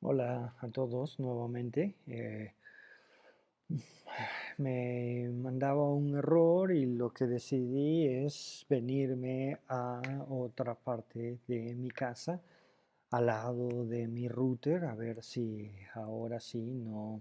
Hola 0.08 0.54
a 0.60 0.68
todos 0.68 1.18
nuevamente. 1.18 1.96
Eh, 2.06 2.52
me 4.58 5.28
mandaba 5.30 5.92
un 5.92 6.16
error 6.16 6.70
y 6.70 6.86
lo 6.86 7.12
que 7.12 7.26
decidí 7.26 8.06
es 8.06 8.64
venirme 8.70 9.58
a 9.66 10.00
otra 10.28 10.76
parte 10.76 11.40
de 11.48 11.74
mi 11.74 11.90
casa, 11.90 12.40
al 13.10 13.26
lado 13.26 13.84
de 13.84 14.06
mi 14.06 14.28
router, 14.28 14.84
a 14.84 14.94
ver 14.94 15.24
si 15.24 15.72
ahora 15.94 16.38
sí 16.38 16.62
no 16.62 17.20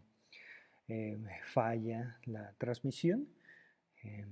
eh, 0.88 1.18
falla 1.44 2.20
la 2.26 2.54
transmisión. 2.60 3.28
Eh, 4.04 4.28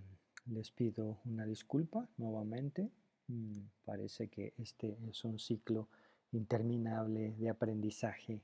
les 0.46 0.70
pido 0.70 1.18
una 1.26 1.48
disculpa 1.48 2.08
nuevamente. 2.18 2.92
Mm, 3.30 3.62
parece 3.84 4.28
que 4.28 4.54
este 4.60 4.96
es 5.10 5.26
un 5.26 5.40
ciclo 5.40 5.88
interminable 6.34 7.34
de 7.38 7.50
aprendizaje 7.50 8.42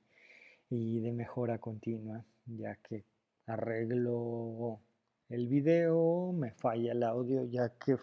y 0.69 0.99
de 0.99 1.11
mejora 1.11 1.57
continua, 1.57 2.23
ya 2.45 2.75
que 2.75 3.03
arreglo 3.47 4.79
el 5.29 5.47
video, 5.47 6.31
me 6.33 6.51
falla 6.51 6.91
el 6.91 7.03
audio, 7.03 7.45
ya 7.45 7.69
que 7.69 7.97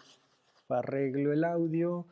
arreglo 0.69 1.33
el 1.33 1.43
audio, 1.43 2.05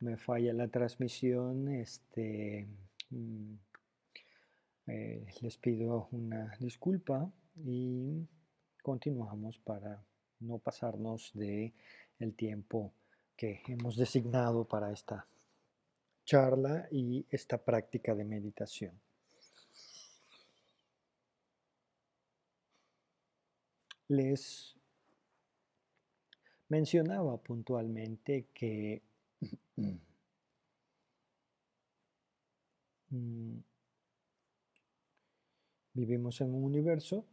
me 0.00 0.16
falla 0.16 0.52
la 0.52 0.68
transmisión, 0.68 1.68
este, 1.68 2.66
mm, 3.10 3.54
eh, 4.88 5.26
les 5.40 5.56
pido 5.58 6.08
una 6.10 6.56
disculpa 6.58 7.30
y 7.64 8.26
continuamos 8.82 9.58
para 9.58 10.02
no 10.40 10.58
pasarnos 10.58 11.30
de 11.34 11.72
el 12.18 12.34
tiempo 12.34 12.92
que 13.36 13.62
hemos 13.68 13.96
designado 13.96 14.64
para 14.64 14.92
esta 14.92 15.26
charla 16.24 16.88
y 16.90 17.26
esta 17.30 17.58
práctica 17.58 18.14
de 18.14 18.24
meditación. 18.24 19.00
Les 24.08 24.76
mencionaba 26.68 27.36
puntualmente 27.38 28.48
que 28.52 29.02
mm, 33.10 33.58
vivimos 35.94 36.40
en 36.40 36.54
un 36.54 36.64
universo, 36.64 37.26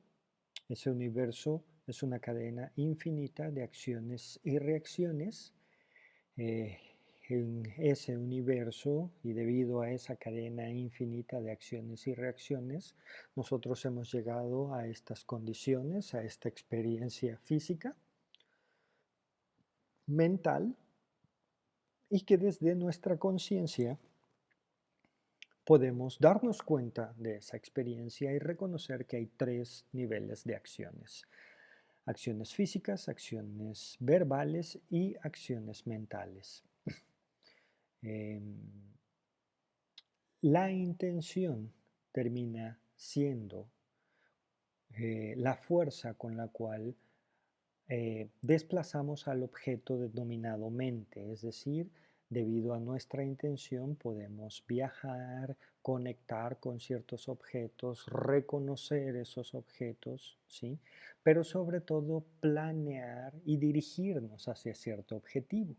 ese 0.68 0.90
universo 0.90 1.64
es 1.88 2.04
una 2.04 2.20
cadena 2.20 2.72
infinita 2.76 3.50
de 3.50 3.64
acciones 3.64 4.40
y 4.44 4.60
reacciones. 4.60 5.54
Eh, 6.38 6.89
en 7.30 7.72
ese 7.78 8.18
universo 8.18 9.12
y 9.24 9.34
debido 9.34 9.82
a 9.82 9.92
esa 9.92 10.16
cadena 10.16 10.70
infinita 10.70 11.40
de 11.40 11.52
acciones 11.52 12.08
y 12.08 12.16
reacciones, 12.16 12.96
nosotros 13.36 13.86
hemos 13.86 14.12
llegado 14.12 14.74
a 14.74 14.88
estas 14.88 15.24
condiciones, 15.24 16.16
a 16.16 16.24
esta 16.24 16.50
experiencia 16.50 17.38
física, 17.38 17.96
mental, 20.08 20.76
y 22.10 22.22
que 22.22 22.40
desde 22.40 22.74
nuestra 22.74 23.18
conciencia 23.18 24.00
podemos 25.64 26.18
darnos 26.20 26.64
cuenta 26.64 27.14
de 27.16 27.36
esa 27.36 27.56
experiencia 27.56 28.34
y 28.34 28.40
reconocer 28.40 29.06
que 29.06 29.18
hay 29.18 29.28
tres 29.28 29.86
niveles 29.92 30.44
de 30.44 30.56
acciones. 30.56 31.28
Acciones 32.06 32.56
físicas, 32.56 33.08
acciones 33.08 33.96
verbales 34.00 34.80
y 34.90 35.16
acciones 35.22 35.86
mentales. 35.86 36.64
Em, 38.02 38.58
la 40.42 40.72
intención 40.72 41.72
termina 42.12 42.80
siendo 42.96 43.70
eh, 44.98 45.34
la 45.38 45.56
fuerza 45.56 46.14
con 46.14 46.38
la 46.38 46.48
cual 46.48 46.96
eh, 47.88 48.30
desplazamos 48.42 49.28
al 49.28 49.44
objeto 49.44 49.98
denominado 49.98 50.70
mente, 50.70 51.32
es 51.32 51.42
decir, 51.42 51.90
debido 52.30 52.74
a 52.74 52.80
nuestra 52.80 53.24
intención 53.24 53.96
podemos 53.96 54.64
viajar, 54.68 55.58
conectar 55.82 56.60
con 56.60 56.80
ciertos 56.80 57.28
objetos, 57.28 58.06
reconocer 58.08 59.16
esos 59.16 59.56
objetos, 59.56 60.38
¿sí? 60.48 60.80
pero 61.24 61.44
sobre 61.44 61.82
todo 61.82 62.26
planear 62.40 63.34
y 63.44 63.58
dirigirnos 63.58 64.48
hacia 64.48 64.76
cierto 64.76 65.16
objetivo. 65.16 65.76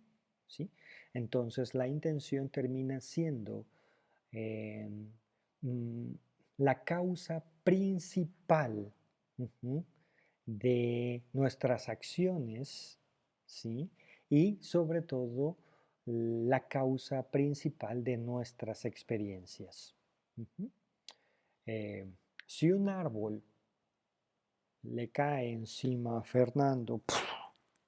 Entonces 1.15 1.75
la 1.75 1.87
intención 1.87 2.49
termina 2.49 3.01
siendo 3.01 3.67
em, 4.33 5.11
mm, 5.63 6.13
la 6.59 6.85
causa 6.85 7.45
principal 7.65 8.93
de 10.47 11.23
nuestras 11.33 11.89
acciones, 11.89 12.99
¿sí? 13.47 13.91
Y 14.29 14.59
sobre 14.61 15.03
todo 15.03 15.57
la 16.07 16.67
causa 16.67 17.23
principal 17.31 18.03
de 18.03 18.17
nuestras 18.17 18.85
experiencias. 18.85 19.95
Eh, 21.67 22.07
si 22.47 22.73
un 22.73 22.89
árbol 22.89 23.43
le 24.83 25.11
cae 25.11 25.53
encima 25.53 26.19
a 26.19 26.23
Fernando 26.23 27.03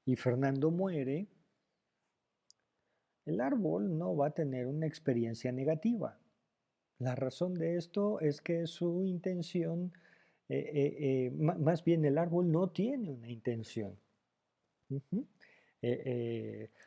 y 0.05 0.17
Fernando 0.17 0.71
muere, 0.71 1.27
el 3.27 3.41
árbol 3.41 3.97
no 3.97 4.17
va 4.17 4.29
a 4.29 4.35
tener 4.35 4.67
una 4.67 4.87
experiencia 4.87 5.53
negativa. 5.53 6.19
La 6.99 7.15
razón 7.15 7.55
de 7.55 7.77
esto 7.77 8.21
es 8.21 8.41
que 8.41 8.67
su 8.67 9.05
intención, 9.05 9.93
eh, 10.49 10.71
eh, 10.73 10.97
eh, 11.01 11.31
más 11.33 11.83
bien 11.85 12.05
el 12.05 12.19
árbol 12.19 12.51
no 12.51 12.69
tiene 12.71 13.11
una 13.11 13.29
intención. 13.29 13.97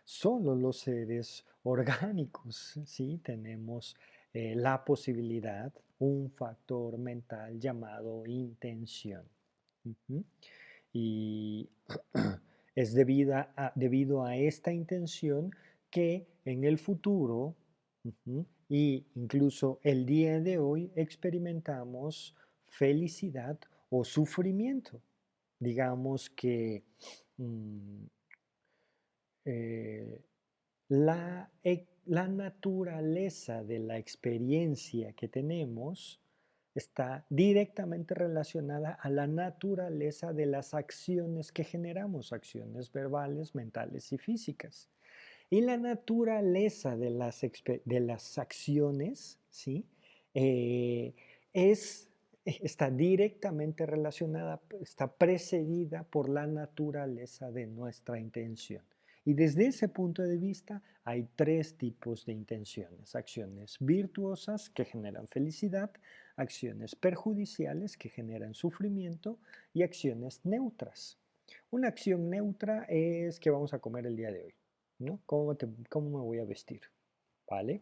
solo 0.05 0.55
los 0.55 0.77
seres 0.79 1.45
orgánicos 1.63 2.79
sí 2.85 3.19
tenemos 3.23 3.95
la 4.33 4.83
posibilidad, 4.85 5.73
un 5.99 6.29
factor 6.29 6.97
mental 6.97 7.59
llamado 7.59 8.25
intención. 8.25 9.23
Y 10.93 11.69
es 12.75 12.93
debido 12.93 14.23
a 14.23 14.37
esta 14.37 14.71
intención 14.71 15.51
que 15.95 16.27
en 16.43 16.65
el 16.65 16.77
futuro 16.77 17.55
y 18.67 19.05
incluso 19.15 19.79
el 19.81 20.05
día 20.05 20.41
de 20.41 20.57
hoy 20.57 20.91
experimentamos 20.93 22.35
felicidad 22.65 23.57
o 23.89 24.03
sufrimiento. 24.03 25.01
Digamos 25.57 26.29
que 26.29 26.83
mm, 27.37 28.03
eh, 29.45 30.19
la, 30.89 31.49
e, 31.63 31.85
la 32.07 32.27
naturaleza 32.27 33.63
de 33.63 33.79
la 33.79 33.97
experiencia 33.97 35.13
que 35.13 35.29
tenemos 35.29 36.19
está 36.73 37.25
directamente 37.29 38.13
relacionada 38.15 38.91
a 39.01 39.09
la 39.09 39.27
naturaleza 39.27 40.33
de 40.33 40.45
las 40.45 40.73
acciones 40.73 41.53
que 41.53 41.63
generamos, 41.63 42.33
acciones 42.33 42.91
verbales, 42.91 43.55
mentales 43.55 44.11
y 44.11 44.17
físicas. 44.17 44.89
Y 45.49 45.61
la 45.61 45.77
naturaleza 45.77 46.97
de 46.97 47.11
las, 47.11 47.41
de 47.41 47.99
las 47.99 48.37
acciones 48.37 49.39
¿sí? 49.49 49.85
Eh, 50.33 51.13
es, 51.53 52.09
está 52.43 52.89
directamente 52.91 53.85
relacionada, 53.85 54.61
está 54.81 55.13
precedida 55.13 56.03
por 56.03 56.29
la 56.29 56.47
naturaleza 56.47 57.51
de 57.51 57.67
nuestra 57.67 58.19
intención. 58.19 58.83
Y 59.23 59.33
desde 59.33 59.67
ese 59.67 59.87
punto 59.87 60.21
de 60.21 60.37
vista 60.37 60.83
hay 61.03 61.27
tres 61.35 61.77
tipos 61.77 62.25
de 62.25 62.33
intenciones. 62.33 63.15
Acciones 63.15 63.77
virtuosas 63.79 64.69
que 64.69 64.85
generan 64.85 65.27
felicidad, 65.27 65.91
acciones 66.35 66.95
perjudiciales 66.95 67.97
que 67.97 68.09
generan 68.09 68.53
sufrimiento 68.53 69.39
y 69.73 69.83
acciones 69.83 70.41
neutras. 70.43 71.17
Una 71.71 71.87
acción 71.87 72.29
neutra 72.29 72.85
es 72.89 73.39
que 73.39 73.49
vamos 73.49 73.73
a 73.73 73.79
comer 73.79 74.05
el 74.05 74.15
día 74.15 74.31
de 74.31 74.43
hoy. 74.43 74.53
¿No? 74.99 75.19
¿Cómo, 75.25 75.55
me 76.09 76.19
voy 76.19 76.39
a 76.39 76.45
vestir? 76.45 76.81
¿Vale? 77.49 77.81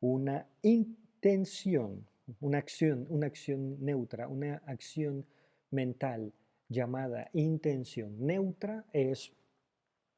Una 0.00 0.46
intención, 0.62 2.06
una 2.40 2.58
acción, 2.58 3.06
una 3.08 3.26
acción 3.26 3.76
neutra, 3.84 4.28
una 4.28 4.62
acción 4.66 5.26
mental 5.70 6.32
llamada 6.68 7.28
intención 7.32 8.14
neutra 8.24 8.84
es 8.92 9.32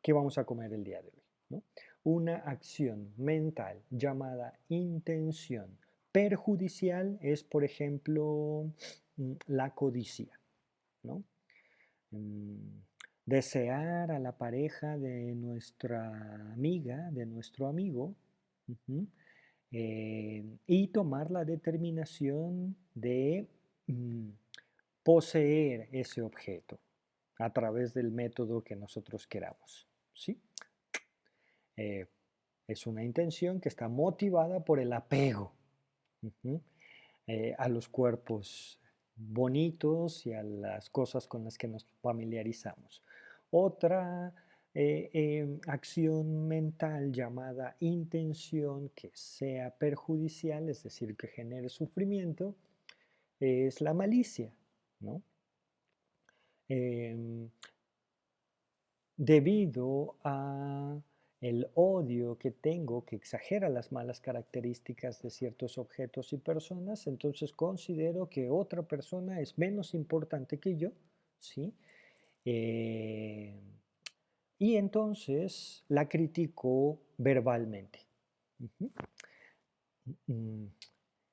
qué 0.02 0.12
vamos 0.12 0.38
a 0.38 0.44
comer 0.44 0.72
el 0.72 0.85
día 0.85 1.02
de 1.02 1.08
hoy. 1.08 1.62
Una 2.04 2.37
acción 2.37 3.12
mental 3.16 3.82
llamada 3.90 4.58
intención 4.68 5.78
perjudicial 6.11 7.18
es, 7.22 7.42
por 7.42 7.64
ejemplo, 7.64 8.70
mm, 9.16 9.32
la 9.46 9.74
codicia. 9.74 10.38
¿no? 11.02 11.24
Mm, 12.11 12.82
desear 13.26 14.11
a 14.11 14.18
la 14.18 14.32
pareja 14.32 14.98
de 14.98 15.35
nuestra 15.35 16.52
amiga, 16.52 17.11
de 17.12 17.26
nuestro 17.26 17.68
amigo, 17.68 18.14
eh, 19.70 20.44
y 20.66 20.88
tomar 20.88 21.30
la 21.30 21.44
determinación 21.44 22.76
de 22.94 23.47
mm, 23.86 24.28
poseer 25.03 25.88
ese 25.92 26.22
objeto 26.22 26.78
a 27.38 27.53
través 27.53 27.94
del 27.94 28.11
método 28.11 28.62
que 28.62 28.76
nosotros 28.76 29.26
queramos. 29.26 29.86
¿sí? 30.14 30.38
Eh, 31.76 32.07
es 32.68 32.86
una 32.86 33.03
intención 33.03 33.61
que 33.61 33.68
está 33.68 33.88
motivada 33.88 34.61
por 34.64 34.78
el 34.78 34.92
apego 34.92 35.53
eh, 37.26 37.55
a 37.59 37.68
los 37.68 37.88
cuerpos 37.88 38.78
bonitos 39.16 40.26
y 40.26 40.32
a 40.32 40.42
las 40.42 40.90
cosas 40.90 41.26
con 41.26 41.44
las 41.44 41.59
que 41.59 41.68
nos 41.68 41.84
familiarizamos. 42.01 43.03
Otra 43.55 44.32
eh, 44.74 45.11
em, 45.12 45.61
acción 45.66 46.48
mental 46.48 47.12
llamada 47.12 47.76
intención 47.80 48.88
que 48.94 49.11
sea 49.12 49.70
perjudicial, 49.70 50.70
es 50.70 50.82
decir, 50.82 51.14
que 51.16 51.28
genere 51.28 51.68
sufrimiento, 51.68 52.57
es 53.38 53.82
la 53.82 53.92
malicia, 53.92 54.55
¿no? 55.00 55.22
Em, 56.68 57.50
debido 59.18 60.16
a 60.24 60.98
el 61.42 61.68
odio 61.74 62.38
que 62.38 62.53
tengo, 62.53 63.05
que 63.05 63.16
exagera 63.16 63.68
las 63.68 63.92
malas 63.92 64.20
características 64.20 65.20
de 65.20 65.28
ciertos 65.30 65.76
objetos 65.76 66.32
y 66.32 66.38
personas, 66.38 67.07
entonces 67.07 67.53
considero 67.53 68.30
que 68.30 68.48
otra 68.48 68.82
persona 68.84 69.40
es 69.40 69.59
menos 69.59 69.92
importante 69.92 70.59
que 70.59 70.76
yo, 70.76 70.92
¿sí? 71.40 71.74
Eh, 72.45 73.61
y 74.59 74.76
entonces 74.76 75.84
la 75.88 76.09
critico 76.09 77.01
verbalmente. 77.18 78.01
Mm, 80.26 80.66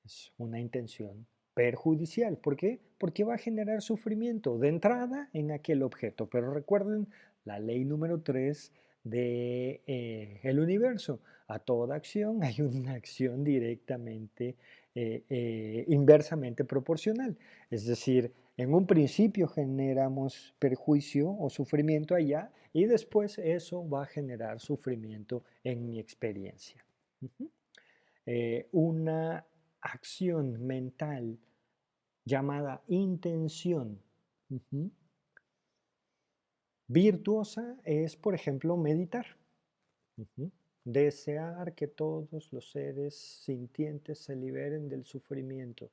es 0.04 0.32
una 0.38 0.60
intención 0.60 1.26
perjudicial. 1.54 2.38
¿Por 2.38 2.56
qué? 2.56 2.80
Porque 2.98 3.24
va 3.24 3.34
a 3.34 3.38
generar 3.38 3.82
sufrimiento 3.82 4.58
de 4.58 4.68
entrada 4.68 5.28
en 5.32 5.52
aquel 5.52 5.82
objeto. 5.82 6.28
Pero 6.28 6.52
recuerden 6.52 7.08
la 7.44 7.58
ley 7.58 7.84
número 7.84 8.20
3 8.20 8.72
del 9.04 9.12
de, 9.12 10.40
eh, 10.42 10.60
universo. 10.60 11.20
A 11.48 11.58
toda 11.58 11.96
acción 11.96 12.42
hay 12.44 12.60
una 12.60 12.94
acción 12.94 13.44
directamente, 13.44 14.56
eh, 14.94 15.84
inversamente 15.88 16.64
proporcional. 16.64 17.36
Es 17.70 17.86
decir, 17.86 18.32
en 18.60 18.74
un 18.74 18.86
principio 18.86 19.48
generamos 19.48 20.54
perjuicio 20.58 21.34
o 21.38 21.48
sufrimiento 21.48 22.14
allá 22.14 22.52
y 22.74 22.84
después 22.84 23.38
eso 23.38 23.88
va 23.88 24.02
a 24.02 24.06
generar 24.06 24.60
sufrimiento 24.60 25.44
en 25.64 25.86
mi 25.86 25.98
experiencia. 25.98 26.84
una 28.72 29.46
acción 29.80 30.66
mental 30.66 31.38
llamada 32.24 32.82
intención 32.88 33.98
Virtuosa 36.86 37.78
es, 37.84 38.16
por 38.16 38.34
ejemplo, 38.34 38.76
meditar. 38.76 39.24
Desear 40.84 41.74
que 41.74 41.86
todos 41.86 42.52
los 42.52 42.70
seres 42.72 43.14
sintientes 43.14 44.18
se 44.18 44.36
liberen 44.36 44.88
del 44.88 45.04
sufrimiento. 45.04 45.90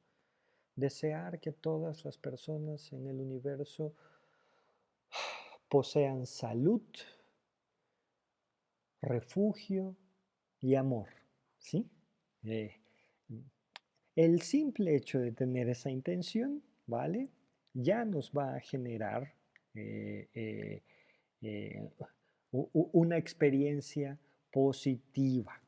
Desear 0.77 1.39
que 1.39 1.51
todas 1.51 2.05
las 2.05 2.19
personas 2.19 2.93
en 2.93 3.07
el 3.07 3.19
universo 3.19 3.95
posean 5.67 6.27
salud, 6.27 6.83
refugio 9.01 9.95
y 10.59 10.75
amor. 10.75 11.09
¿sí? 11.57 11.89
Eh, 12.43 12.75
el 14.15 14.41
simple 14.43 14.95
hecho 14.95 15.19
de 15.19 15.31
tener 15.31 15.67
esa 15.67 15.89
intención, 15.89 16.61
¿vale? 16.85 17.31
Ya 17.73 18.05
nos 18.05 18.31
va 18.31 18.55
a 18.55 18.59
generar 18.59 19.33
eh, 19.73 20.83
eh, 21.41 21.89
una 22.51 23.17
experiencia 23.17 24.19
positiva. 24.51 25.59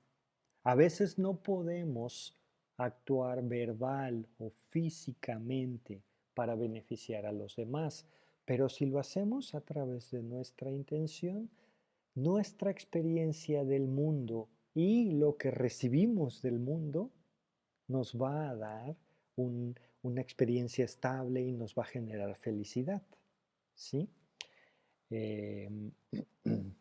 A 0.63 0.75
veces 0.75 1.17
no 1.17 1.41
podemos 1.41 2.38
actuar 2.79 3.43
verbal 3.43 4.27
o 4.39 4.49
físicamente 4.69 6.01
para 6.33 6.55
beneficiar 6.55 7.25
a 7.25 7.31
los 7.31 7.55
demás, 7.55 8.05
pero 8.45 8.69
si 8.69 8.85
lo 8.85 8.99
hacemos 8.99 9.53
a 9.53 9.61
través 9.61 10.11
de 10.11 10.23
nuestra 10.23 10.71
intención, 10.71 11.49
nuestra 12.15 12.71
experiencia 12.71 13.63
del 13.63 13.87
mundo 13.87 14.49
y 14.73 15.11
lo 15.11 15.37
que 15.37 15.51
recibimos 15.51 16.41
del 16.41 16.59
mundo 16.59 17.11
nos 17.87 18.15
va 18.15 18.49
a 18.49 18.55
dar 18.55 18.95
una 19.35 20.21
experiencia 20.21 20.85
estable 20.85 21.41
y 21.41 21.51
nos 21.51 21.75
va 21.75 21.83
a 21.83 21.87
generar 21.87 22.35
felicidad. 22.37 23.01
¿sí? 23.73 24.09
Em, 25.09 25.91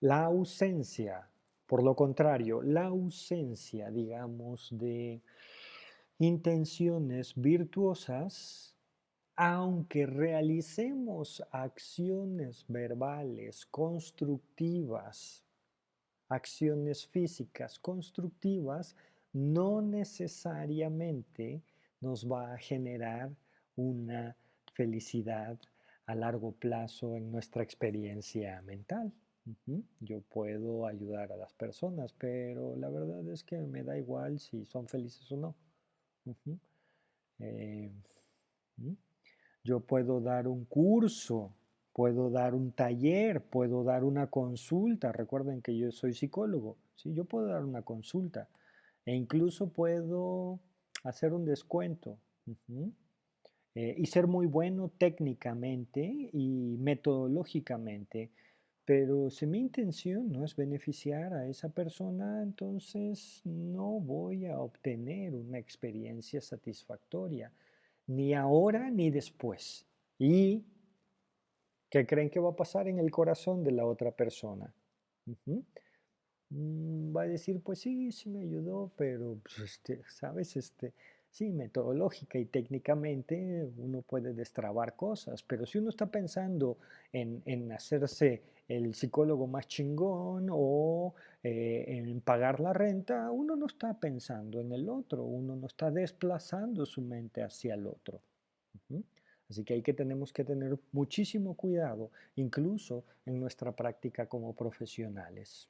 la 0.00 0.24
ausencia, 0.24 1.29
por 1.70 1.84
lo 1.84 1.94
contrario, 1.94 2.62
la 2.62 2.86
ausencia, 2.86 3.92
digamos, 3.92 4.70
de 4.72 5.22
intenciones 6.18 7.32
virtuosas, 7.36 8.74
aunque 9.36 10.04
realicemos 10.04 11.44
acciones 11.52 12.64
verbales 12.66 13.66
constructivas, 13.66 15.44
acciones 16.28 17.06
físicas 17.06 17.78
constructivas, 17.78 18.96
no 19.32 19.80
necesariamente 19.80 21.62
nos 22.00 22.28
va 22.28 22.52
a 22.52 22.58
generar 22.58 23.30
una 23.76 24.36
felicidad 24.74 25.56
a 26.06 26.16
largo 26.16 26.50
plazo 26.50 27.14
en 27.14 27.30
nuestra 27.30 27.62
experiencia 27.62 28.60
mental. 28.62 29.12
Yo 30.00 30.20
puedo 30.20 30.86
ayudar 30.86 31.32
a 31.32 31.36
las 31.36 31.52
personas, 31.54 32.12
pero 32.12 32.76
la 32.76 32.88
verdad 32.88 33.26
es 33.28 33.42
que 33.42 33.58
me 33.58 33.82
da 33.82 33.98
igual 33.98 34.38
si 34.38 34.64
son 34.64 34.86
felices 34.86 35.30
o 35.32 35.36
no. 35.36 35.54
Eh, 37.38 37.90
yo 39.64 39.80
puedo 39.80 40.20
dar 40.20 40.46
un 40.46 40.64
curso, 40.64 41.54
puedo 41.92 42.30
dar 42.30 42.54
un 42.54 42.72
taller, 42.72 43.42
puedo 43.42 43.82
dar 43.84 44.04
una 44.04 44.28
consulta. 44.28 45.12
Recuerden 45.12 45.62
que 45.62 45.76
yo 45.76 45.90
soy 45.90 46.14
psicólogo, 46.14 46.76
¿sí? 46.94 47.12
yo 47.14 47.24
puedo 47.24 47.46
dar 47.46 47.64
una 47.64 47.82
consulta 47.82 48.48
e 49.04 49.14
incluso 49.14 49.72
puedo 49.72 50.60
hacer 51.04 51.32
un 51.32 51.44
descuento. 51.44 52.18
Eh, 53.74 53.94
y 53.96 54.06
ser 54.06 54.26
muy 54.26 54.46
bueno 54.46 54.90
técnicamente 54.98 56.30
y 56.32 56.76
metodológicamente. 56.78 58.30
Pero 58.90 59.30
si 59.30 59.46
mi 59.46 59.60
intención 59.60 60.32
no 60.32 60.44
es 60.44 60.56
beneficiar 60.56 61.32
a 61.32 61.46
esa 61.46 61.68
persona, 61.68 62.42
entonces 62.42 63.40
no 63.44 64.00
voy 64.00 64.46
a 64.46 64.58
obtener 64.58 65.32
una 65.32 65.58
experiencia 65.58 66.40
satisfactoria, 66.40 67.52
ni 68.08 68.34
ahora 68.34 68.90
ni 68.90 69.12
después. 69.12 69.86
¿Y 70.18 70.64
qué 71.88 72.04
creen 72.04 72.30
que 72.30 72.40
va 72.40 72.50
a 72.50 72.56
pasar 72.56 72.88
en 72.88 72.98
el 72.98 73.12
corazón 73.12 73.62
de 73.62 73.70
la 73.70 73.86
otra 73.86 74.10
persona? 74.10 74.74
Mm, 76.48 77.16
va 77.16 77.22
a 77.22 77.28
decir, 77.28 77.60
pues 77.60 77.78
sí, 77.78 78.10
sí 78.10 78.28
me 78.28 78.40
ayudó, 78.40 78.90
pero, 78.96 79.38
pues, 79.44 79.60
este, 79.60 80.02
¿sabes? 80.08 80.56
Este, 80.56 80.94
Sí, 81.30 81.52
metodológica 81.52 82.38
y 82.38 82.44
técnicamente 82.44 83.68
uno 83.76 84.02
puede 84.02 84.34
destrabar 84.34 84.96
cosas, 84.96 85.44
pero 85.44 85.64
si 85.64 85.78
uno 85.78 85.90
está 85.90 86.06
pensando 86.06 86.76
en, 87.12 87.70
hacerse 87.70 88.42
el 88.70 88.94
psicólogo 88.94 89.48
más 89.48 89.66
chingón 89.66 90.48
o 90.52 91.14
eh, 91.42 91.84
en 91.88 92.20
pagar 92.20 92.60
la 92.60 92.72
renta, 92.72 93.28
uno 93.32 93.56
no 93.56 93.66
está 93.66 93.98
pensando 93.98 94.60
en 94.60 94.70
el 94.70 94.88
otro, 94.88 95.24
uno 95.24 95.56
no 95.56 95.66
está 95.66 95.90
desplazando 95.90 96.86
su 96.86 97.02
mente 97.02 97.42
hacia 97.42 97.74
el 97.74 97.88
otro. 97.88 98.20
Así 99.48 99.64
que 99.64 99.74
hay 99.74 99.82
que 99.82 99.92
tenemos 99.92 100.32
que 100.32 100.44
tener 100.44 100.78
muchísimo 100.92 101.54
cuidado, 101.54 102.12
incluso 102.36 103.04
en 103.26 103.40
nuestra 103.40 103.72
práctica 103.72 104.26
como 104.26 104.54
profesionales. 104.54 105.68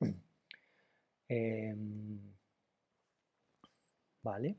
Em, 1.32 2.18
¿Vale? 4.20 4.56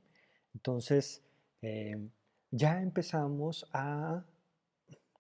Entonces, 0.54 1.22
eh, 1.62 1.98
ya 2.50 2.82
empezamos 2.82 3.68
a 3.74 4.24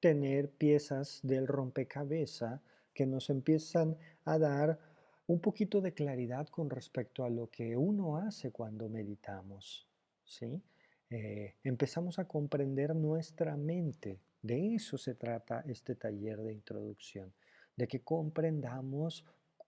tener 0.02 0.50
piezas 0.50 1.22
del 1.24 1.48
rompecabezas 1.48 2.60
que 2.94 3.06
nos 3.06 3.30
empiezan 3.30 3.96
a 4.26 4.38
dar 4.38 4.80
un 5.28 5.40
poquito 5.40 5.80
de 5.80 5.94
claridad 5.94 6.48
con 6.48 6.70
respecto 6.70 7.24
a 7.24 7.30
lo 7.30 7.50
que 7.50 7.78
uno 7.78 8.18
hace 8.18 8.52
cuando 8.52 8.90
meditamos. 8.90 9.88
¿sí? 10.26 10.62
Eh, 11.10 11.56
empezamos 11.64 12.20
a 12.20 12.28
comprender 12.28 12.94
nuestra 12.94 13.56
mente. 13.56 14.20
De 14.42 14.76
eso 14.76 14.98
se 14.98 15.16
trata 15.16 15.64
este 15.68 15.96
taller 15.96 16.42
de 16.42 16.52
introducción, 16.52 17.32
de 17.78 17.88
que 17.88 18.02
comprendamos 18.02 19.24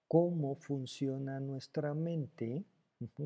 cómo 0.08 0.56
funciona 0.56 1.40
nuestra 1.40 1.94
mente 1.94 2.66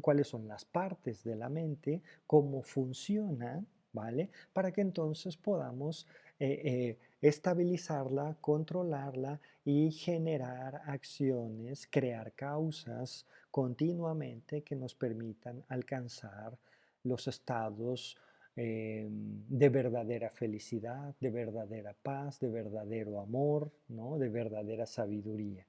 cuáles 0.02 0.28
son 0.28 0.48
las 0.48 0.66
partes 0.66 1.24
de 1.24 1.36
la 1.36 1.50
mente, 1.50 2.02
cómo 2.26 2.62
funciona, 2.62 3.64
¿vale? 3.94 4.30
Para 4.54 4.72
que 4.72 4.82
entonces 4.82 5.38
podamos 5.38 6.08
eh, 6.40 6.62
eh, 6.66 6.98
estabilizarla, 7.20 8.38
controlarla 8.42 9.40
y 9.66 9.92
generar 9.92 10.84
acciones, 10.86 11.88
crear 11.90 12.32
causas 12.34 13.26
continuamente 13.50 14.62
que 14.62 14.76
nos 14.76 14.94
permitan 14.94 15.64
alcanzar 15.68 16.56
los 17.04 17.28
estados 17.28 18.18
em, 18.56 19.44
de 19.50 19.70
verdadera 19.70 20.30
felicidad, 20.30 21.16
de 21.20 21.32
verdadera 21.32 21.94
paz, 21.94 22.40
de 22.40 22.50
verdadero 22.50 23.20
amor, 23.20 23.72
¿no? 23.88 24.20
de 24.20 24.30
verdadera 24.30 24.86
sabiduría. 24.86 25.66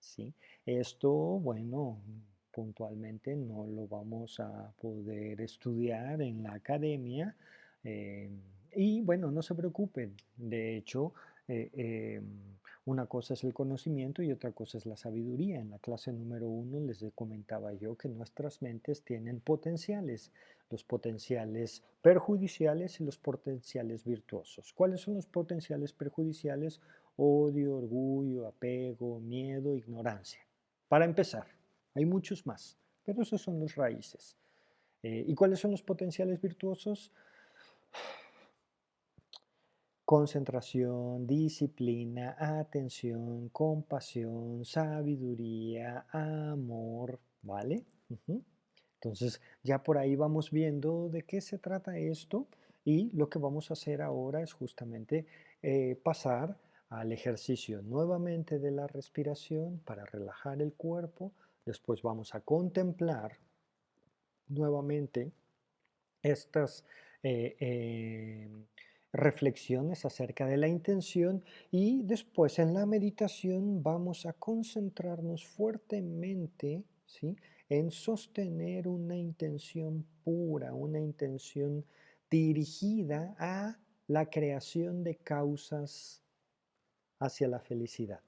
¿sí? 0.00 0.34
Esto, 0.66 1.12
bueno, 1.12 2.00
puntualmente 2.50 3.36
no 3.36 3.68
lo 3.68 3.86
vamos 3.86 4.40
a 4.40 4.72
poder 4.80 5.40
estudiar 5.40 6.20
en 6.22 6.42
la 6.42 6.54
academia. 6.54 7.36
Em, 7.84 8.57
y 8.78 9.02
bueno, 9.02 9.32
no 9.32 9.42
se 9.42 9.56
preocupen. 9.56 10.14
De 10.36 10.76
hecho, 10.76 11.12
eh, 11.48 11.68
em, 11.74 12.24
una 12.84 13.06
cosa 13.06 13.34
es 13.34 13.42
el 13.42 13.52
conocimiento 13.52 14.22
y 14.22 14.30
otra 14.30 14.52
cosa 14.52 14.78
es 14.78 14.86
la 14.86 14.96
sabiduría. 14.96 15.58
En 15.58 15.70
la 15.70 15.80
clase 15.80 16.12
número 16.12 16.48
uno 16.48 16.78
les 16.78 17.04
comentaba 17.12 17.72
yo 17.72 17.96
que 17.96 18.08
nuestras 18.08 18.62
mentes 18.62 19.02
tienen 19.02 19.40
potenciales, 19.40 20.30
los 20.70 20.84
potenciales 20.84 21.82
perjudiciales 22.02 23.00
y 23.00 23.04
los 23.04 23.18
potenciales 23.18 24.04
virtuosos. 24.04 24.72
¿Cuáles 24.72 25.00
son 25.00 25.14
los 25.14 25.26
potenciales 25.26 25.92
perjudiciales? 25.92 26.80
Odio, 27.16 27.78
orgullo, 27.78 28.46
apego, 28.46 29.18
miedo, 29.18 29.74
ignorancia. 29.74 30.38
Para 30.86 31.04
empezar, 31.04 31.48
hay 31.94 32.04
muchos 32.04 32.46
más, 32.46 32.78
pero 33.04 33.22
esos 33.22 33.42
son 33.42 33.58
los 33.58 33.74
raíces. 33.74 34.36
Eh, 35.02 35.24
¿Y 35.26 35.34
cuáles 35.34 35.58
son 35.58 35.72
los 35.72 35.82
potenciales 35.82 36.40
virtuosos? 36.40 37.10
Concentración, 40.08 41.26
disciplina, 41.26 42.34
atención, 42.38 43.50
compasión, 43.50 44.64
sabiduría, 44.64 46.06
amor, 46.10 47.20
¿vale? 47.42 47.84
Entonces 48.94 49.42
ya 49.62 49.82
por 49.82 49.98
ahí 49.98 50.16
vamos 50.16 50.50
viendo 50.50 51.10
de 51.10 51.24
qué 51.24 51.42
se 51.42 51.58
trata 51.58 51.98
esto 51.98 52.46
y 52.86 53.10
lo 53.14 53.28
que 53.28 53.38
vamos 53.38 53.68
a 53.68 53.74
hacer 53.74 54.00
ahora 54.00 54.40
es 54.40 54.54
justamente 54.54 55.26
eh, 55.60 56.00
pasar 56.02 56.56
al 56.88 57.12
ejercicio 57.12 57.82
nuevamente 57.82 58.58
de 58.58 58.70
la 58.70 58.86
respiración 58.86 59.78
para 59.80 60.06
relajar 60.06 60.62
el 60.62 60.72
cuerpo. 60.72 61.34
Después 61.66 62.00
vamos 62.00 62.34
a 62.34 62.40
contemplar 62.40 63.36
nuevamente 64.48 65.30
estas 66.22 66.86
eh, 67.22 67.56
em, 67.60 68.64
reflexiones 69.12 70.04
acerca 70.04 70.46
de 70.46 70.56
la 70.56 70.68
intención 70.68 71.42
y 71.70 72.02
después 72.02 72.58
en 72.58 72.74
la 72.74 72.86
meditación 72.86 73.82
vamos 73.82 74.26
a 74.26 74.34
concentrarnos 74.34 75.46
fuertemente 75.46 76.84
¿sí? 77.06 77.36
en 77.68 77.90
sostener 77.90 78.86
una 78.86 79.16
intención 79.16 80.04
pura, 80.24 80.74
una 80.74 81.00
intención 81.00 81.84
dirigida 82.30 83.34
a 83.38 83.78
la 84.06 84.28
creación 84.28 85.02
de 85.02 85.16
causas 85.16 86.22
hacia 87.18 87.48
la 87.48 87.60
felicidad. 87.60 88.22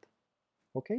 ¿Ok? 0.72 0.90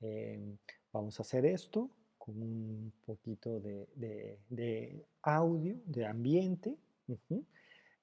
Em, 0.00 0.58
vamos 0.92 1.18
a 1.18 1.22
hacer 1.22 1.46
esto 1.46 1.90
con 2.18 2.42
un 2.42 2.92
poquito 3.04 3.60
de, 3.60 5.04
audio, 5.22 5.76
de 5.86 6.06
ambiente. 6.06 6.76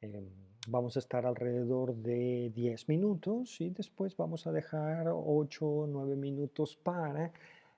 Em, 0.02 0.51
vamos 0.68 0.96
a 0.96 1.00
estar 1.00 1.26
alrededor 1.26 1.96
de 1.96 2.52
10 2.54 2.88
minutos 2.90 3.60
y 3.62 3.70
después 3.72 4.16
vamos 4.16 4.46
a 4.48 4.52
dejar 4.52 5.08
8 5.10 5.66
o 5.66 5.88
9 5.88 6.16
minutos 6.16 6.76
para 6.76 7.32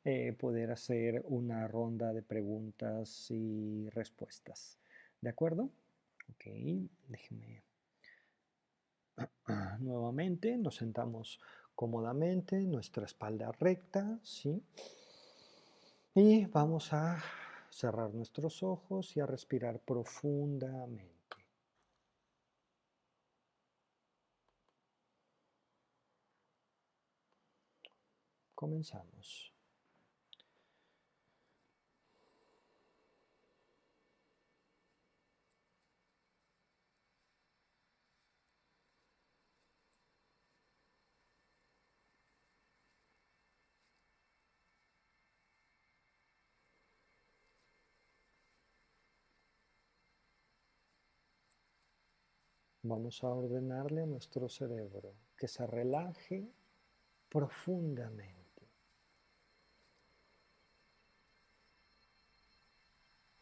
eh, 0.03 0.33
poder 0.33 0.71
hacer 0.71 1.23
una 1.27 1.67
ronda 1.67 2.11
de 2.11 2.21
preguntas 2.21 3.31
y 3.31 3.89
respuestas. 3.89 4.77
¿De 5.21 5.29
acuerdo? 5.29 5.69
Ok, 6.29 6.45
déjeme. 7.07 7.63
Nuevamente 9.79 10.57
nos 10.57 10.75
sentamos 10.75 11.39
cómodamente, 11.75 12.59
nuestra 12.65 13.05
espalda 13.05 13.51
recta, 13.51 14.19
¿sí? 14.23 14.61
Y 16.15 16.45
vamos 16.45 16.93
a 16.93 17.23
cerrar 17.69 18.13
nuestros 18.13 18.61
ojos 18.61 19.15
y 19.17 19.19
a 19.19 19.25
respirar 19.25 19.79
profundamente. 19.79 21.12
Comenzamos. 28.63 29.53
Vamos 52.81 53.21
a 53.25 53.27
ordenarle 53.27 54.03
a 54.03 54.05
nuestro 54.05 54.47
cerebro 54.47 55.15
que 55.35 55.49
se 55.49 55.67
relaje 55.67 56.49
profundamente. 57.27 58.42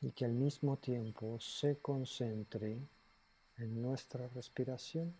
Y 0.02 0.12
que 0.12 0.26
al 0.26 0.34
mismo 0.34 0.78
tiempo 0.78 1.40
se 1.40 1.78
concentre 1.78 2.78
en 3.58 3.82
nuestra 3.82 4.28
respiración, 4.30 5.14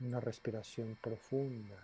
una 0.00 0.20
respiración 0.20 0.96
profunda. 1.00 1.76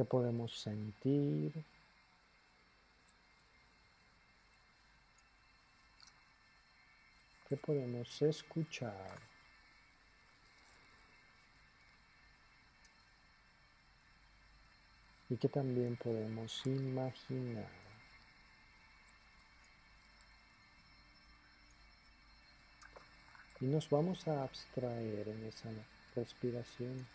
que 0.00 0.04
podemos 0.06 0.58
sentir. 0.58 1.52
Que 7.46 7.56
podemos 7.58 8.22
escuchar 8.22 9.29
y 15.30 15.36
que 15.36 15.48
también 15.48 15.96
podemos 15.96 16.66
imaginar. 16.66 17.70
Y 23.60 23.66
nos 23.66 23.88
vamos 23.88 24.26
a 24.26 24.42
abstraer 24.42 25.28
en 25.28 25.44
esa 25.44 25.70
respiración. 26.16 27.06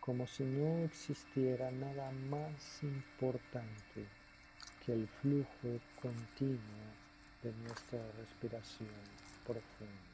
Como 0.00 0.26
si 0.26 0.44
no 0.44 0.84
existiera 0.84 1.70
nada 1.72 2.10
más 2.12 2.82
importante 2.82 4.06
que 4.84 4.92
el 4.92 5.08
flujo 5.08 5.80
continuo 6.00 6.60
de 7.42 7.52
nuestra 7.52 8.00
respiración 8.12 8.88
profunda. 9.44 10.09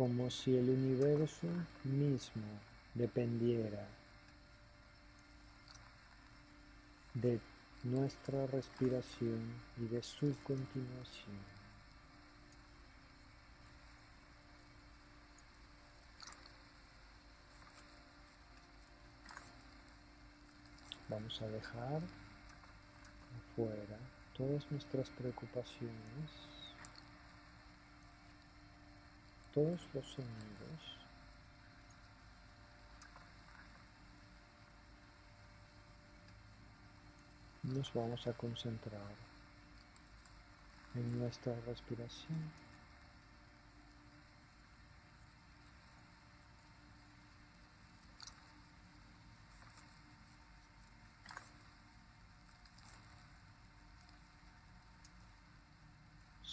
Como 0.00 0.30
si 0.30 0.56
el 0.56 0.66
universo 0.70 1.46
mismo 1.84 2.42
dependiera 2.94 3.86
de 7.12 7.38
nuestra 7.84 8.46
respiración 8.46 9.42
y 9.76 9.88
de 9.88 10.02
su 10.02 10.34
continuación. 10.42 11.36
Vamos 21.10 21.42
a 21.42 21.46
dejar 21.46 22.00
afuera 23.52 23.98
todas 24.34 24.64
nuestras 24.70 25.10
preocupaciones 25.10 26.49
todos 29.54 29.80
los 29.94 30.06
sonidos 30.06 31.00
nos 37.62 37.92
vamos 37.92 38.26
a 38.26 38.32
concentrar 38.32 39.00
en 40.94 41.18
nuestra 41.18 41.54
respiración. 41.66 42.69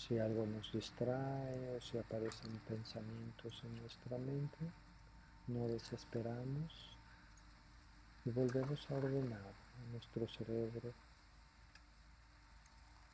Si 0.08 0.18
algo 0.20 0.46
nos 0.46 0.72
distrae 0.72 1.76
o 1.76 1.82
si 1.82 1.98
aparecen 1.98 2.58
pensamientos 2.60 3.62
en 3.66 3.76
nuestra 3.82 4.18
mente, 4.18 4.64
no 5.48 5.68
desesperamos 5.68 6.98
y 8.24 8.32
volvemos 8.32 8.90
a 8.90 8.96
ordenar 8.96 9.42
a 9.42 9.92
nuestro 9.92 10.26
cerebro 10.30 10.94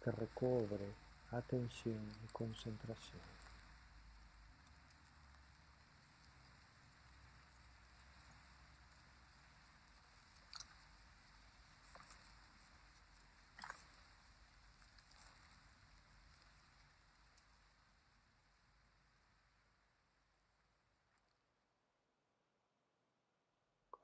que 0.03 0.11
recobre 0.11 0.85
atención 1.31 2.11
y 2.23 2.27
concentración. 2.31 3.21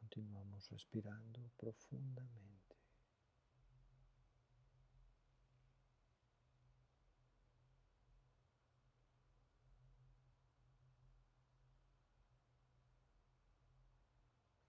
Continuamos 0.09 0.71
respirando 0.89 1.51
profundamente. 1.57 2.75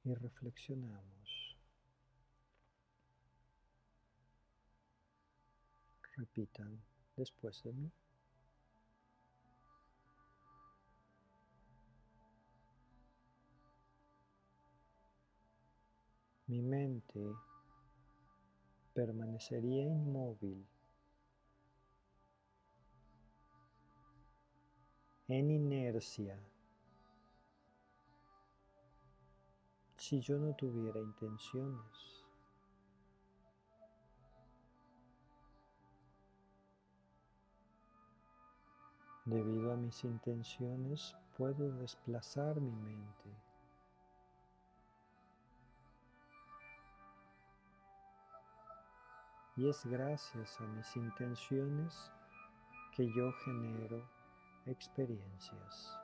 Y 0.04 0.14
reflexionamos. 0.14 1.56
Repitan 6.16 6.82
después 7.16 7.62
de 7.62 7.72
mí. 7.72 7.90
Mi 16.50 16.62
mente 16.62 17.32
permanecería 18.92 19.84
inmóvil 19.84 20.66
en 25.28 25.48
inercia 25.52 26.36
si 29.96 30.20
yo 30.20 30.38
no 30.40 30.52
tuviera 30.56 30.98
intenciones. 30.98 32.24
Debido 39.24 39.72
a 39.72 39.76
mis 39.76 40.02
intenciones 40.02 41.14
puedo 41.38 41.70
desplazar 41.76 42.60
mi 42.60 42.72
mente. 42.72 43.49
Y 49.60 49.68
es 49.68 49.84
gracias 49.84 50.58
a 50.58 50.64
mis 50.68 50.96
intenciones 50.96 52.10
que 52.96 53.06
yo 53.12 53.30
genero 53.44 54.02
experiencias. 54.64 55.98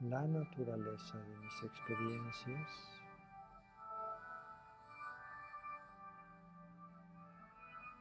La 0.00 0.26
naturaleza 0.26 1.16
de 1.18 1.36
mis 1.36 1.62
experiencias 1.62 2.70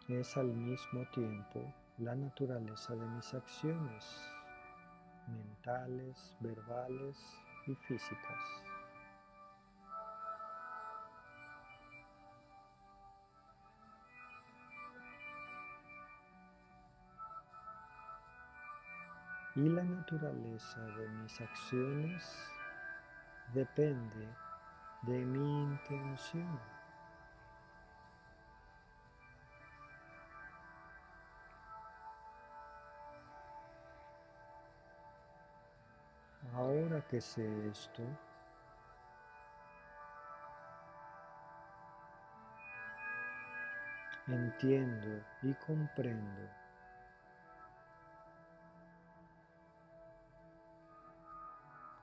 es 0.07 0.35
al 0.35 0.47
mismo 0.47 1.05
tiempo 1.11 1.71
la 1.99 2.15
naturaleza 2.15 2.95
de 2.95 3.05
mis 3.05 3.31
acciones 3.35 4.33
mentales, 5.27 6.35
verbales 6.39 7.17
y 7.67 7.75
físicas. 7.75 8.63
Y 19.55 19.69
la 19.69 19.83
naturaleza 19.83 20.81
de 20.81 21.07
mis 21.09 21.39
acciones 21.39 22.23
depende 23.53 24.27
de 25.03 25.25
mi 25.25 25.63
intención. 25.63 26.72
Ahora 36.55 37.01
que 37.07 37.19
sé 37.19 37.67
esto, 37.67 38.03
entiendo 44.27 45.23
y 45.41 45.53
comprendo 45.55 46.47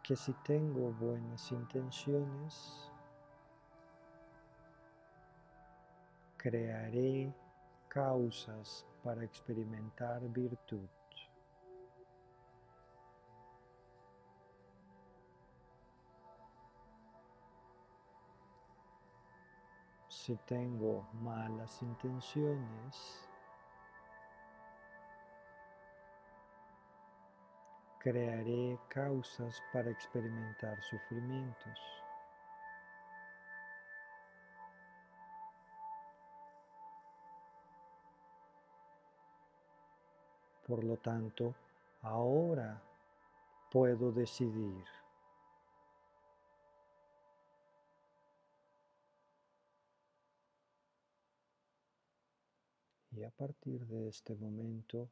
que 0.03 0.17
si 0.17 0.33
tengo 0.45 0.91
buenas 0.95 1.53
intenciones, 1.53 2.91
crearé 6.37 7.33
causas 7.89 8.85
para 9.05 9.23
experimentar 9.23 10.21
virtud. 10.23 10.89
Si 20.31 20.37
tengo 20.47 21.05
malas 21.25 21.83
intenciones, 21.83 23.29
crearé 27.99 28.79
causas 28.89 29.61
para 29.73 29.91
experimentar 29.91 30.81
sufrimientos. 30.83 31.81
Por 40.65 40.85
lo 40.85 40.97
tanto, 40.97 41.57
ahora 42.03 42.81
puedo 43.73 44.13
decidir 44.13 44.85
Y 53.21 53.23
a 53.23 53.31
partir 53.31 53.87
de 53.87 54.09
este 54.09 54.35
momento 54.35 55.11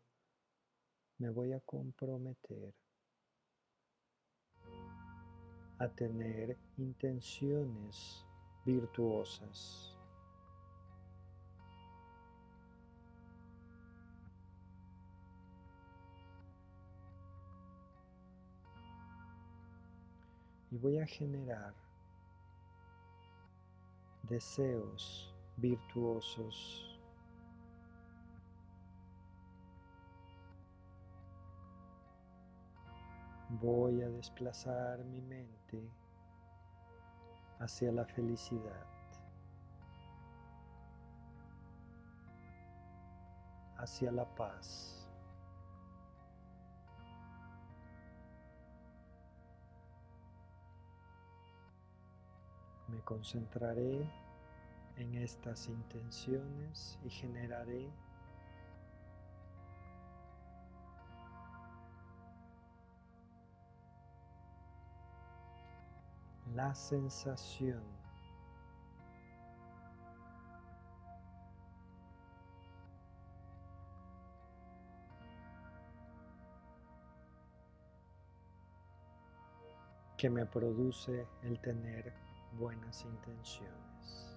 me 1.19 1.29
voy 1.29 1.53
a 1.53 1.61
comprometer 1.61 2.73
a 5.79 5.89
tener 5.89 6.57
intenciones 6.79 8.25
virtuosas. 8.65 9.95
Y 20.71 20.79
voy 20.79 20.97
a 20.97 21.07
generar 21.07 21.75
deseos 24.23 25.31
virtuosos 25.59 26.88
voy 33.49 34.03
a 34.03 34.09
desplazar 34.09 35.05
mi 35.05 35.21
mente 35.23 35.91
hacia 37.59 37.91
la 37.91 38.05
felicidad, 38.05 38.87
hacia 43.77 44.13
la 44.13 44.27
paz. 44.35 45.09
Me 52.89 53.01
concentraré 53.01 54.09
en 54.97 55.15
estas 55.15 55.69
intenciones 55.69 56.99
y 57.05 57.11
generaré 57.11 57.91
la 66.55 66.75
sensación 66.75 67.83
que 80.19 80.29
me 80.29 80.45
produce 80.45 81.29
el 81.43 81.61
tener 81.61 82.13
buenas 82.59 83.05
intenciones. 83.05 84.37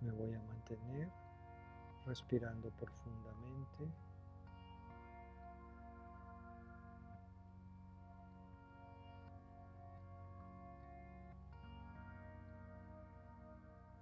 Me 0.00 0.12
voy 0.12 0.32
a 0.34 0.40
mantener 0.42 1.10
respirando 2.06 2.70
profundamente. 2.70 4.07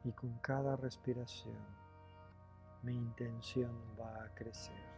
Y 0.06 0.12
con 0.12 0.38
cada 0.38 0.76
respiración 0.76 1.56
mi 2.84 2.94
intención 2.94 3.72
va 3.98 4.22
a 4.22 4.34
crecer. 4.36 4.95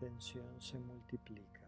Intención 0.00 0.58
se 0.58 0.78
multiplica. 0.78 1.60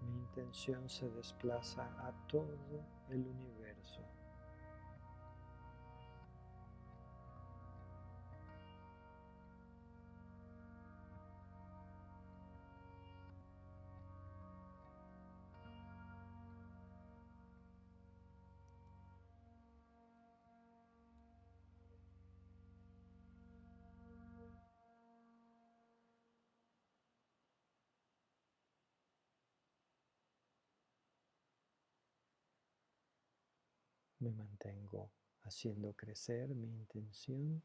Mi 0.00 0.18
intención 0.18 0.88
se 0.88 1.10
desplaza 1.10 1.84
a 2.06 2.12
todo 2.26 2.46
el 3.10 3.26
universo. 3.26 3.61
это 3.82 3.92
все. 3.92 4.11
Me 34.22 34.32
mantengo 34.32 35.10
haciendo 35.42 35.92
crecer 35.94 36.54
mi 36.54 36.68
intención, 36.68 37.62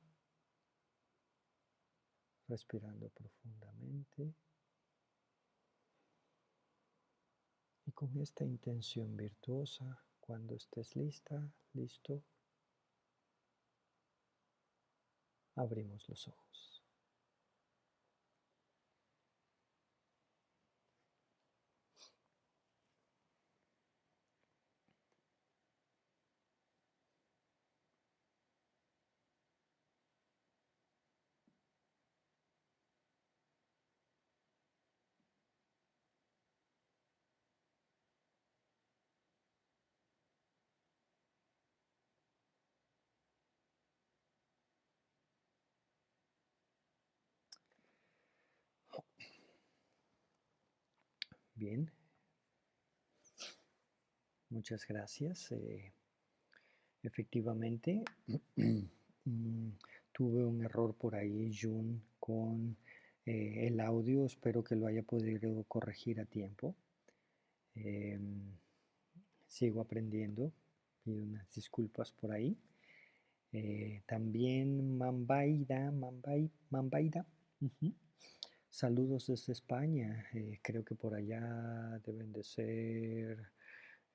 respirando 2.47 3.09
profundamente. 3.09 4.33
Y 7.85 7.91
con 7.91 8.17
esta 8.17 8.43
intención 8.43 9.15
virtuosa, 9.15 10.03
cuando 10.19 10.55
estés 10.55 10.95
lista, 10.95 11.53
listo, 11.73 12.23
abrimos 15.55 16.09
los 16.09 16.27
ojos. 16.27 16.76
Bien. 51.57 51.89
Muchas 54.49 54.85
gracias. 54.87 55.51
Eh, 55.51 55.91
efectivamente, 57.01 58.03
mm, 59.25 59.69
tuve 60.11 60.45
un 60.45 60.63
error 60.63 60.93
por 60.93 61.15
ahí, 61.15 61.51
Jun, 61.59 61.99
con 62.19 62.77
eh, 63.25 63.67
el 63.67 63.79
audio. 63.79 64.25
Espero 64.25 64.63
que 64.63 64.75
lo 64.75 64.85
haya 64.85 65.01
podido 65.01 65.63
corregir 65.63 66.19
a 66.21 66.25
tiempo. 66.25 66.75
Em, 67.73 68.55
sigo 69.47 69.81
aprendiendo. 69.81 70.51
Pido 71.03 71.23
unas 71.23 71.51
disculpas 71.51 72.11
por 72.11 72.31
ahí. 72.33 72.55
Eh, 73.51 74.03
también 74.05 74.95
Mambaida, 74.95 75.89
Mambai, 75.91 76.51
Mambaida. 76.69 77.25
Saludos 78.77 79.25
desde 79.25 79.53
España. 79.53 80.27
Eh, 80.35 80.59
creo 80.61 80.85
que 80.85 80.93
por 80.93 81.15
allá 81.15 81.99
deben 82.05 82.31
de 82.31 82.43
ser 82.43 83.49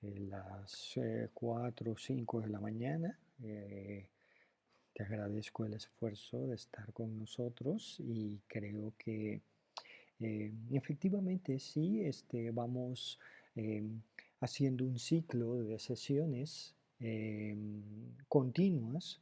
eh, 0.02 0.20
las 0.20 0.94
4 1.34 1.90
o 1.90 1.96
5 1.98 2.40
de 2.42 2.48
la 2.48 2.60
mañana. 2.60 3.18
Eh, 3.42 4.06
te 4.94 5.02
agradezco 5.02 5.64
el 5.64 5.74
esfuerzo 5.74 6.46
de 6.46 6.54
estar 6.54 6.92
con 6.92 7.18
nosotros 7.18 7.96
y 7.98 8.38
creo 8.46 8.94
que 8.96 9.40
efectivamente 10.70 11.58
sí, 11.58 12.02
este, 12.02 12.52
vamos 12.52 13.18
haciendo 14.38 14.84
un 14.84 15.00
ciclo 15.00 15.56
de 15.56 15.80
sesiones 15.80 16.76
continuas 18.28 19.20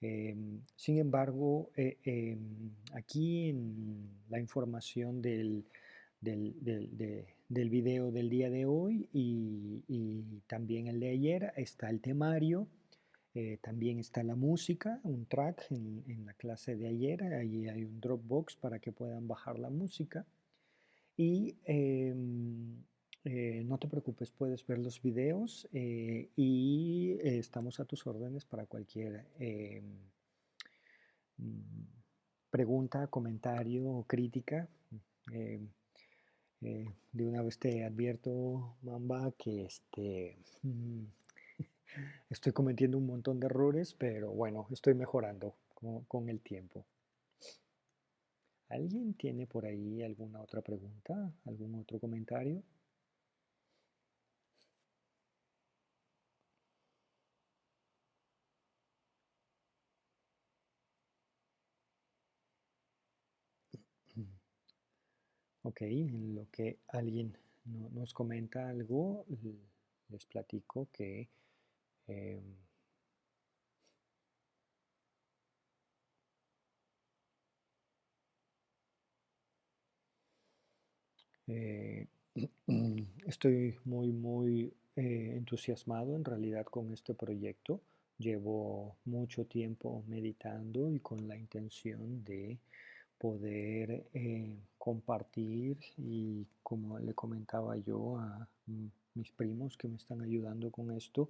Em, 0.00 0.62
sin 0.76 0.98
embargo, 0.98 1.70
eh, 1.76 1.98
em, 2.04 2.70
aquí 2.94 3.50
en 3.50 4.10
la 4.30 4.40
información 4.40 5.20
del, 5.20 5.64
del, 6.20 6.54
del, 7.48 7.70
video 7.70 8.10
del 8.10 8.30
día 8.30 8.48
de 8.50 8.64
hoy 8.66 9.08
y, 9.12 10.22
también 10.46 10.86
el 10.86 11.00
de 11.00 11.10
ayer 11.10 11.52
está 11.56 11.90
el 11.90 12.00
temario, 12.00 12.66
eh, 13.34 13.58
también 13.62 13.98
está 13.98 14.22
la 14.22 14.34
música, 14.34 15.00
un 15.04 15.26
track 15.26 15.66
en, 15.70 16.02
en, 16.08 16.26
la 16.26 16.34
clase 16.34 16.76
de 16.76 16.88
ayer, 16.88 17.22
ahí 17.34 17.68
hay 17.68 17.84
un 17.84 18.00
Dropbox 18.00 18.56
para 18.56 18.78
que 18.78 18.92
puedan 18.92 19.28
bajar 19.28 19.58
la 19.58 19.70
música. 19.70 20.26
Y 21.16 21.56
em, 21.64 22.82
eh, 23.24 23.62
no 23.66 23.76
te 23.78 23.86
preocupes, 23.86 24.30
puedes 24.30 24.66
ver 24.66 24.78
los 24.78 25.02
videos 25.02 25.68
eh, 25.72 26.30
y 26.36 27.18
eh, 27.20 27.38
estamos 27.38 27.78
a 27.78 27.84
tus 27.84 28.06
órdenes 28.06 28.46
para 28.46 28.64
cualquier 28.64 29.26
pregunta, 32.50 33.06
comentario 33.08 33.88
o 33.90 34.04
crítica. 34.04 34.68
de 37.12 37.24
una 37.26 37.42
vez 37.42 37.58
te 37.58 37.84
advierto, 37.84 38.76
Mamba, 38.82 39.32
que 39.38 39.64
este, 39.64 40.38
mm, 40.62 41.04
estoy 42.30 42.52
cometiendo 42.52 42.98
un 42.98 43.06
montón 43.06 43.38
de 43.40 43.46
errores, 43.46 43.94
pero 43.94 44.30
bueno, 44.30 44.66
estoy 44.70 44.94
mejorando 44.94 45.54
con 46.08 46.28
el 46.28 46.40
tiempo. 46.40 46.84
¿Alguien 48.70 49.14
tiene 49.14 49.46
por 49.46 49.66
ahí 49.66 50.02
alguna 50.02 50.40
otra 50.40 50.62
pregunta? 50.62 51.32
¿Algún 51.44 51.74
otro 51.74 51.98
comentario? 51.98 52.62
Ok, 65.62 65.80
en 65.82 66.34
lo 66.34 66.46
que 66.50 66.78
alguien 66.88 67.36
nos 67.64 68.12
comenta 68.12 68.68
algo, 68.68 69.24
les 70.08 70.24
platico 70.26 70.88
que 70.92 71.28
em, 72.08 72.44
eh, 81.46 82.06
estoy 83.26 83.76
muy, 83.84 84.12
muy 84.12 84.72
eh, 84.96 85.34
entusiasmado 85.36 86.16
en 86.16 86.24
realidad 86.24 86.64
con 86.66 86.92
este 86.92 87.14
proyecto. 87.14 87.80
Llevo 88.18 88.96
mucho 89.04 89.46
tiempo 89.46 90.04
meditando 90.06 90.90
y 90.90 91.00
con 91.00 91.26
la 91.26 91.36
intención 91.36 92.22
de 92.24 92.58
poder 93.20 94.06
eh, 94.14 94.56
compartir 94.78 95.76
y 95.98 96.46
como 96.62 96.98
le 96.98 97.12
comentaba 97.12 97.76
yo 97.76 98.16
a 98.16 98.48
mis 99.14 99.30
primos 99.32 99.76
que 99.76 99.88
me 99.88 99.96
están 99.96 100.22
ayudando 100.22 100.70
con 100.70 100.90
esto, 100.90 101.28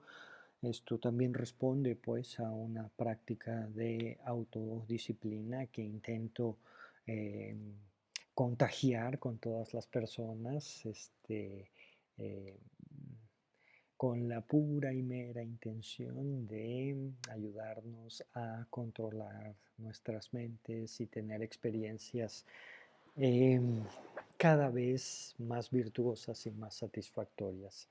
esto 0.62 0.98
también 0.98 1.34
responde 1.34 1.96
pues 1.96 2.38
a 2.38 2.48
una 2.52 2.88
práctica 2.88 3.66
de 3.74 4.18
autodisciplina 4.24 5.66
que 5.66 5.82
intento 5.82 6.58
eh, 7.08 7.56
contagiar 8.34 9.18
con 9.18 9.38
todas 9.38 9.74
las 9.74 9.88
personas, 9.88 10.86
este, 10.86 11.72
eh, 12.18 12.56
con 14.00 14.30
la 14.30 14.40
pura 14.40 14.94
y 14.94 15.02
mera 15.02 15.42
intención 15.42 16.46
de 16.46 17.12
ayudarnos 17.28 18.24
a 18.32 18.64
controlar 18.70 19.54
nuestras 19.76 20.32
mentes 20.32 21.02
y 21.02 21.06
tener 21.06 21.42
experiencias 21.42 22.46
em, 23.14 23.84
cada 24.38 24.70
vez 24.70 25.34
más 25.36 25.70
virtuosas 25.70 26.46
y 26.46 26.50
más 26.50 26.76
satisfactorias. 26.76 27.90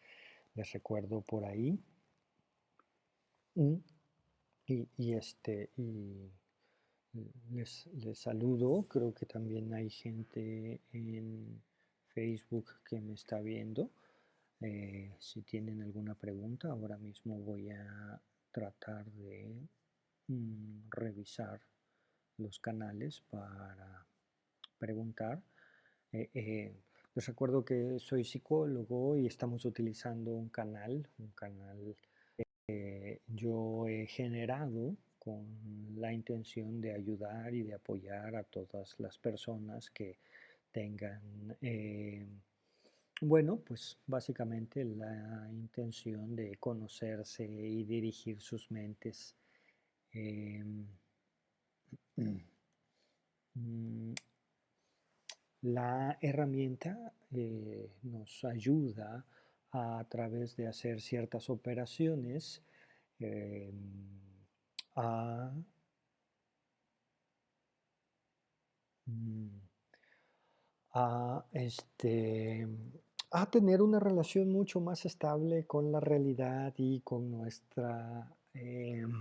Les 0.56 0.72
recuerdo 0.74 1.22
por 1.22 1.46
ahí. 1.46 1.78
Y, 4.66 5.14
este, 5.14 5.70
y 5.78 6.28
les, 7.52 7.86
les 7.86 8.18
saludo. 8.18 8.82
Creo 8.90 9.14
que 9.14 9.28
también 9.28 9.76
hay 9.76 9.92
gente 9.92 10.82
en 10.92 11.62
Facebook 12.16 12.66
que 12.90 13.00
me 13.00 13.14
está 13.14 13.42
viendo. 13.42 13.92
Eh, 14.62 15.16
si 15.20 15.42
tienen 15.44 15.82
alguna 15.82 16.16
pregunta, 16.16 16.70
ahora 16.70 16.98
mismo 16.98 17.38
voy 17.40 17.70
a 17.70 18.22
tratar 18.52 19.06
de 19.12 19.56
mm, 20.28 20.90
revisar 20.90 21.62
los 22.38 22.60
canales 22.60 23.22
para 23.30 24.06
preguntar. 24.78 25.42
Eh, 26.12 26.30
eh, 26.34 26.76
les 27.16 27.26
recuerdo 27.26 27.64
que 27.64 28.00
soy 28.00 28.26
psicólogo 28.26 29.18
y 29.18 29.28
estamos 29.28 29.64
utilizando 29.64 30.32
un 30.32 30.50
canal, 30.50 31.08
un 31.20 31.32
canal 31.32 31.96
que 32.68 33.22
yo 33.28 33.88
he 33.88 34.08
generado 34.08 34.96
con 35.20 35.46
la 35.96 36.12
intención 36.14 36.82
de 36.82 36.94
ayudar 36.94 37.54
y 37.54 37.64
de 37.64 37.76
apoyar 37.76 38.36
a 38.36 38.44
todas 38.44 38.96
las 39.00 39.18
personas 39.18 39.90
que 39.90 40.18
tengan 40.72 41.58
bueno, 43.22 43.58
pues 43.58 43.98
básicamente 44.08 44.84
la 44.86 45.48
intención 45.52 46.36
de 46.36 46.58
conocerse 46.58 47.46
y 47.46 47.84
dirigir 47.84 48.40
sus 48.40 48.72
mentes. 48.72 49.36
Em, 50.12 50.86
mm, 53.56 54.14
la 55.62 56.18
herramienta 56.22 57.14
eh, 57.32 57.90
nos 58.04 58.44
ayuda 58.46 59.26
a, 59.72 60.06
través 60.10 60.56
de 60.56 60.68
hacer 60.68 61.02
ciertas 61.02 61.50
operaciones 61.50 62.62
em, 63.20 63.74
a 64.96 65.52
mm, 69.06 69.70
a 70.94 71.46
este 71.54 72.68
a 73.32 73.50
tener 73.52 73.82
una 73.82 74.00
relación 74.00 74.52
mucho 74.52 74.80
más 74.80 75.06
estable 75.06 75.66
con 75.66 75.92
la 75.92 76.00
realidad 76.00 76.74
y 76.78 77.02
con 77.02 77.30
nuestra 77.30 78.28
em, 78.54 79.12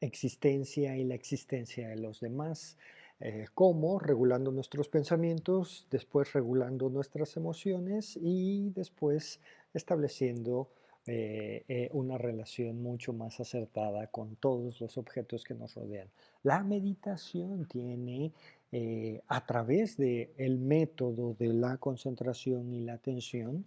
existencia 0.00 0.96
y 0.96 1.04
la 1.04 1.14
existencia 1.14 1.88
de 1.88 1.96
los 1.96 2.20
demás. 2.20 2.76
Eh, 3.20 3.46
como 3.54 3.98
regulando 3.98 4.50
nuestros 4.50 4.88
pensamientos, 4.88 5.86
después 5.90 6.32
regulando 6.32 6.90
nuestras 6.90 7.36
emociones 7.36 8.18
y 8.20 8.70
después 8.70 9.40
estableciendo 9.72 10.68
eh, 11.06 11.64
eh, 11.68 11.90
una 11.92 12.16
relación 12.16 12.82
mucho 12.82 13.12
más 13.12 13.38
acertada 13.38 14.06
con 14.06 14.36
todos 14.36 14.80
los 14.80 14.96
objetos 14.96 15.44
que 15.44 15.54
nos 15.54 15.74
rodean. 15.74 16.08
La 16.42 16.64
meditación 16.64 17.66
tiene 17.66 18.32
eh, 18.76 19.22
a 19.28 19.46
través 19.46 19.96
del 19.96 20.30
el 20.36 20.58
método 20.58 21.34
de 21.38 21.46
la 21.46 21.76
concentración 21.76 22.74
y 22.74 22.80
la 22.80 22.94
atención 22.94 23.64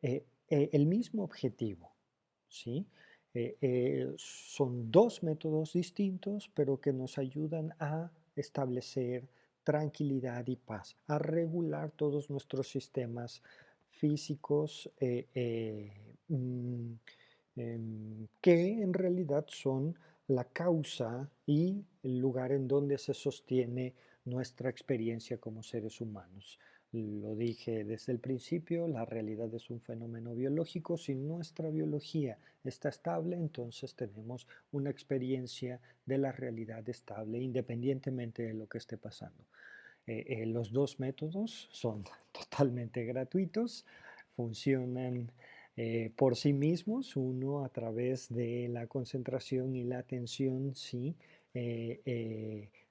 eh, 0.00 0.24
eh, 0.48 0.70
el 0.72 0.86
mismo 0.86 1.24
objetivo. 1.24 1.92
¿sí? 2.48 2.86
son 4.16 4.90
dos 4.90 5.22
métodos 5.22 5.74
distintos, 5.74 6.50
pero 6.54 6.80
que 6.80 6.94
nos 6.94 7.18
ayudan 7.18 7.74
a 7.78 8.10
establecer 8.34 9.28
tranquilidad 9.62 10.46
y 10.46 10.56
paz, 10.56 10.96
a 11.06 11.18
regular 11.18 11.90
todos 11.90 12.30
nuestros 12.30 12.66
sistemas 12.70 13.42
físicos 13.90 14.90
mm, 16.28 16.92
em, 17.56 18.26
que 18.40 18.82
en 18.82 18.94
realidad 18.94 19.44
son 19.48 19.98
la 20.28 20.44
causa 20.44 21.28
y 21.44 21.84
el 22.02 22.18
lugar 22.18 22.52
en 22.52 22.66
donde 22.66 22.96
se 22.96 23.12
sostiene 23.12 23.92
nuestra 24.26 24.68
experiencia 24.68 25.38
como 25.38 25.62
seres 25.62 26.00
humanos. 26.00 26.58
Lo 26.92 27.34
dije 27.34 27.84
desde 27.84 28.12
el 28.12 28.20
principio, 28.20 28.86
la 28.88 29.04
realidad 29.04 29.52
es 29.54 29.70
un 29.70 29.80
fenómeno 29.80 30.34
biológico. 30.34 30.96
Si 30.96 31.14
nuestra 31.14 31.68
biología 31.70 32.38
está 32.64 32.88
estable, 32.88 33.36
entonces 33.36 33.94
tenemos 33.94 34.46
una 34.72 34.90
experiencia 34.90 35.80
de 36.04 36.18
la 36.18 36.32
realidad 36.32 36.88
estable 36.88 37.38
independientemente 37.38 38.42
de 38.44 38.54
lo 38.54 38.66
que 38.66 38.78
esté 38.78 38.96
pasando. 38.96 39.44
Eh, 40.06 40.24
eh, 40.28 40.46
los 40.46 40.72
dos 40.72 41.00
métodos 41.00 41.68
son 41.72 42.04
totalmente 42.32 43.04
gratuitos, 43.04 43.84
funcionan 44.34 45.32
eh, 45.76 46.12
por 46.16 46.36
sí 46.36 46.52
mismos, 46.52 47.16
uno 47.16 47.64
a 47.64 47.68
través 47.68 48.32
de 48.32 48.68
la 48.68 48.86
concentración 48.86 49.74
y 49.76 49.84
la 49.84 49.98
atención, 49.98 50.74
sí, 50.74 51.16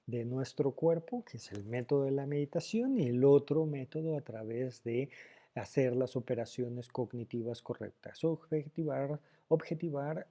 de 0.08 0.26
nuestro 0.26 0.72
cuerpo, 0.72 1.24
que 1.24 1.38
es 1.38 1.52
el 1.52 1.64
método 1.66 2.04
de 2.04 2.12
la 2.12 2.26
meditación, 2.26 2.98
y 2.98 3.08
el 3.08 3.24
otro 3.24 3.66
método 3.66 4.18
a 4.18 4.22
través 4.22 4.84
de 4.84 5.10
hacer 5.56 5.96
las 5.96 6.16
operaciones 6.16 6.90
cognitivas 6.90 7.62
correctas, 7.62 8.24
objetivar, 8.24 9.20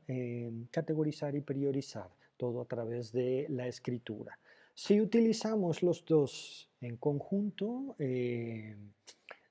em, 0.06 0.66
categorizar 0.70 1.34
y 1.34 1.40
priorizar, 1.40 2.08
todo 2.36 2.60
a 2.60 2.66
través 2.66 3.12
de 3.12 3.46
la 3.48 3.66
escritura. 3.66 4.38
Si 4.74 5.00
utilizamos 5.00 5.82
los 5.82 6.04
dos 6.04 6.68
en 6.80 6.96
conjunto, 6.96 7.94
em, 7.98 8.92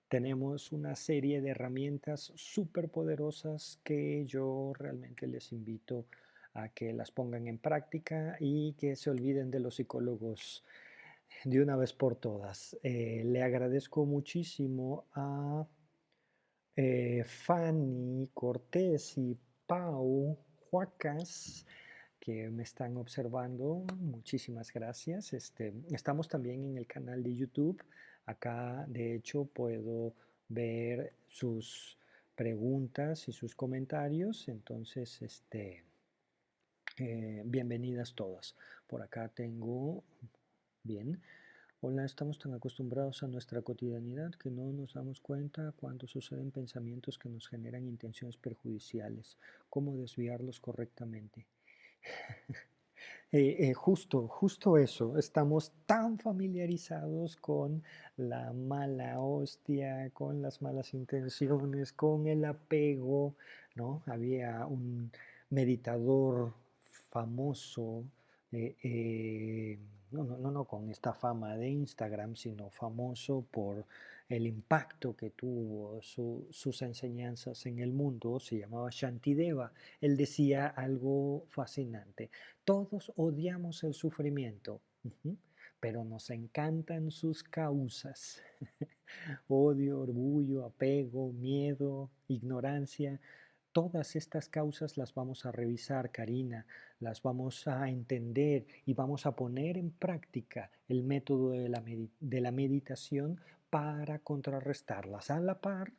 tenemos 0.10 0.72
una 0.72 0.96
serie 0.96 1.42
de 1.42 1.50
herramientas 1.50 2.32
súper 2.36 2.90
poderosas 2.90 3.80
que 3.84 4.26
yo 4.26 4.74
realmente 4.78 5.26
les 5.26 5.52
invito 5.52 6.00
a 6.00 6.23
a 6.54 6.70
que 6.70 6.94
las 6.94 7.12
pongan 7.12 7.48
en 7.48 7.58
práctica 7.58 8.38
y 8.40 8.74
que 8.74 8.96
se 8.96 9.10
olviden 9.10 9.52
de 9.52 9.60
los 9.60 9.76
psicólogos 9.76 10.64
de 11.44 11.62
una 11.62 11.76
vez 11.76 11.94
por 11.94 12.16
todas. 12.16 12.78
Eh, 12.84 13.24
le 13.26 13.42
agradezco 13.42 14.06
muchísimo 14.06 15.06
a 15.14 15.66
eh, 16.76 17.24
Fanny 17.26 18.30
Cortés 18.34 19.18
y 19.18 19.38
Pau 19.66 20.38
Huacas 20.72 21.66
que 22.20 22.50
me 22.50 22.64
están 22.64 22.96
observando. 22.96 23.84
Muchísimas 24.00 24.72
gracias. 24.72 25.34
Este, 25.34 25.74
estamos 25.92 26.30
también 26.30 26.64
en 26.64 26.78
el 26.78 26.88
canal 26.88 27.22
de 27.22 27.36
YouTube. 27.36 27.84
Acá, 28.26 28.86
de 28.88 29.16
hecho, 29.16 29.44
puedo 29.44 30.14
ver 30.48 31.14
sus 31.28 31.98
preguntas 32.36 33.28
y 33.28 33.34
sus 33.34 33.56
comentarios. 33.56 34.48
Entonces, 34.48 35.22
este, 35.22 35.84
Eh, 36.98 37.42
bienvenidas 37.44 38.14
todas. 38.14 38.56
Por 38.86 39.02
acá 39.02 39.28
tengo, 39.28 40.04
bien, 40.84 41.24
hola, 41.82 42.06
estamos 42.06 42.38
tan 42.38 42.54
acostumbrados 42.54 43.24
a 43.24 43.28
nuestra 43.28 43.64
cotidianidad 43.64 44.30
que 44.36 44.52
no 44.52 44.72
nos 44.72 44.94
damos 44.94 45.20
cuenta 45.20 45.74
cuando 45.76 46.06
suceden 46.06 46.52
pensamientos 46.52 47.18
que 47.18 47.30
nos 47.30 47.48
generan 47.48 47.88
intenciones 47.88 48.38
perjudiciales, 48.38 49.40
cómo 49.72 49.98
desviarlos 49.98 50.60
correctamente. 50.60 51.48
Eh, 53.32 53.72
eh, 53.72 53.74
justo, 53.74 54.28
justo 54.28 54.78
eso, 54.78 55.18
estamos 55.18 55.72
tan 55.88 56.20
familiarizados 56.20 57.36
con 57.36 57.82
la 58.16 58.54
mala 58.54 59.20
hostia, 59.20 60.12
con 60.12 60.44
las 60.44 60.62
malas 60.62 60.94
intenciones, 60.94 61.94
con 61.94 62.28
el 62.28 62.46
apego, 62.46 63.36
¿no? 63.74 64.04
Había 64.06 64.68
un 64.68 65.12
meditador 65.50 66.54
famoso, 67.14 68.06
eh, 68.52 69.78
no, 70.10 70.24
no, 70.24 70.50
no, 70.50 70.66
con 70.66 70.90
esta 70.90 71.14
fama 71.14 71.56
de 71.56 71.70
Instagram, 71.70 72.36
sino 72.36 72.72
famoso 72.72 73.46
por 73.52 73.86
el 74.28 74.48
impacto 74.48 75.16
que 75.16 75.30
tuvo 75.30 76.02
sus 76.02 76.82
enseñanzas 76.82 77.68
en 77.68 77.78
el 77.78 77.92
mundo, 77.94 78.40
se 78.40 78.58
llamaba 78.58 78.90
Shantideva. 78.92 79.72
Él 80.02 80.18
decía 80.18 80.66
algo 80.68 81.46
fascinante, 81.50 82.32
todos 82.66 83.12
odiamos 83.16 83.84
el 83.84 83.94
sufrimiento, 83.94 84.82
pero 85.80 86.04
nos 86.04 86.32
encantan 86.32 87.12
sus 87.12 87.44
causas. 87.44 88.42
Odio, 89.48 90.00
orgullo, 90.00 90.66
apego, 90.66 91.32
miedo, 91.34 92.10
ignorancia. 92.28 93.20
Todas 93.74 94.16
estas 94.16 94.50
causas 94.50 94.98
las 94.98 95.16
vamos 95.16 95.48
a 95.48 95.52
revisar, 95.52 96.12
Karina, 96.12 96.68
las 97.04 97.22
vamos 97.22 97.68
a 97.68 97.90
entender 97.90 98.66
y 98.86 98.94
vamos 98.94 99.26
a 99.26 99.36
poner 99.36 99.78
en 99.78 99.92
práctica 99.92 100.72
el 100.88 101.04
método 101.04 101.52
de 101.52 101.70
la, 101.70 101.84
de 102.20 102.42
la 102.42 102.52
meditación 102.52 103.40
para 103.70 104.20
contrarrestarlas. 104.20 105.30
A 105.32 105.40
la 105.40 105.60
par, 105.60 105.94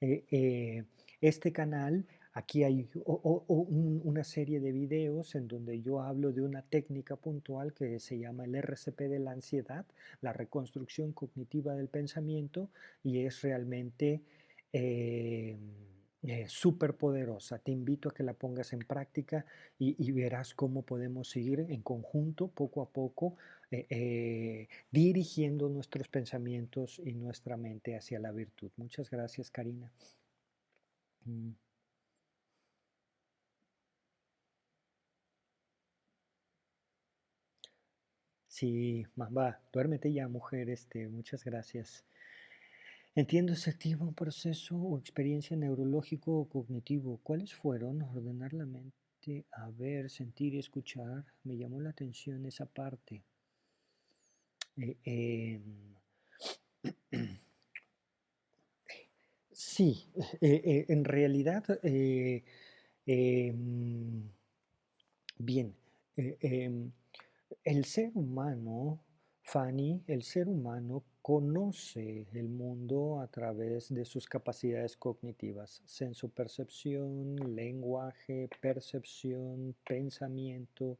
eh, 0.00 0.24
eh, 0.30 0.84
este 1.20 1.52
canal, 1.52 2.06
aquí 2.32 2.62
hay 2.62 2.88
una 3.04 4.24
serie 4.24 4.60
de 4.60 4.72
videos 4.72 5.34
en 5.34 5.48
donde 5.48 5.82
yo 5.82 6.00
hablo 6.00 6.32
de 6.32 6.42
una 6.42 6.62
técnica 6.62 7.16
puntual 7.16 7.74
que 7.74 7.98
se 8.00 8.18
llama 8.18 8.44
el 8.44 8.54
RCP 8.54 9.00
de 9.00 9.18
la 9.18 9.32
ansiedad, 9.32 9.84
la 10.20 10.32
reconstrucción 10.32 11.12
cognitiva 11.12 11.74
del 11.74 11.88
pensamiento, 11.88 12.70
y 13.02 13.20
es 13.20 13.42
realmente... 13.42 14.22
Eh, 14.72 15.58
eh, 16.22 16.46
súper 16.48 16.96
poderosa. 16.96 17.58
Te 17.58 17.72
invito 17.72 18.08
a 18.08 18.14
que 18.14 18.22
la 18.22 18.34
pongas 18.34 18.72
en 18.72 18.80
práctica 18.80 19.46
y, 19.78 20.12
verás 20.12 20.54
cómo 20.54 20.82
podemos 20.82 21.28
seguir 21.30 21.60
en 21.60 21.82
conjunto, 21.82 22.48
poco 22.48 22.82
a 22.82 22.90
poco, 22.90 23.36
eh, 23.70 23.86
eh, 23.90 24.68
dirigiendo 24.90 25.68
nuestros 25.68 26.08
pensamientos 26.08 27.00
y 27.04 27.14
nuestra 27.14 27.56
mente 27.56 27.96
hacia 27.96 28.18
la 28.20 28.32
virtud. 28.32 28.70
Muchas 28.76 29.10
gracias, 29.10 29.50
Karina. 29.50 29.90
Mm. 31.26 31.54
Sí, 38.48 39.06
va, 39.18 39.60
duérmete 39.72 40.12
ya, 40.12 40.28
mujer. 40.28 40.68
Este, 40.68 41.08
muchas 41.08 41.42
gracias. 41.44 42.04
Entiendo 43.16 43.56
se 43.56 43.70
activa 43.70 44.04
un 44.06 44.14
proceso 44.14 44.76
o 44.76 44.96
experiencia 44.98 45.56
neurológico 45.56 46.32
o 46.38 46.48
cognitivo. 46.48 47.18
¿Cuáles 47.24 47.52
fueron? 47.52 48.02
Ordenar 48.02 48.52
la 48.52 48.66
mente 48.66 49.46
a 49.52 49.68
ver, 49.70 50.08
sentir 50.10 50.54
y 50.54 50.58
escuchar. 50.58 51.24
Me 51.44 51.56
llamó 51.56 51.80
la 51.80 51.90
atención 51.90 52.46
esa 52.46 52.66
parte. 52.66 53.24
Eh, 54.76 54.96
em, 55.04 55.94
sí, 59.52 60.06
eh, 60.40 60.62
eh, 60.64 60.84
en 60.88 61.04
realidad, 61.04 61.64
em, 63.06 64.30
bien, 65.38 65.74
em, 66.16 66.92
el 67.64 67.84
ser 67.84 68.12
humano, 68.14 69.04
Fanny, 69.42 70.02
el 70.06 70.22
ser 70.22 70.48
humano 70.48 71.04
conoce 71.22 72.26
el 72.32 72.48
mundo 72.48 73.20
a 73.20 73.26
través 73.26 73.92
de 73.92 74.04
sus 74.04 74.26
capacidades 74.26 74.96
cognitivas, 74.96 75.82
senso-percepción, 75.84 77.54
lenguaje, 77.54 78.48
percepción, 78.60 79.74
pensamiento, 79.86 80.98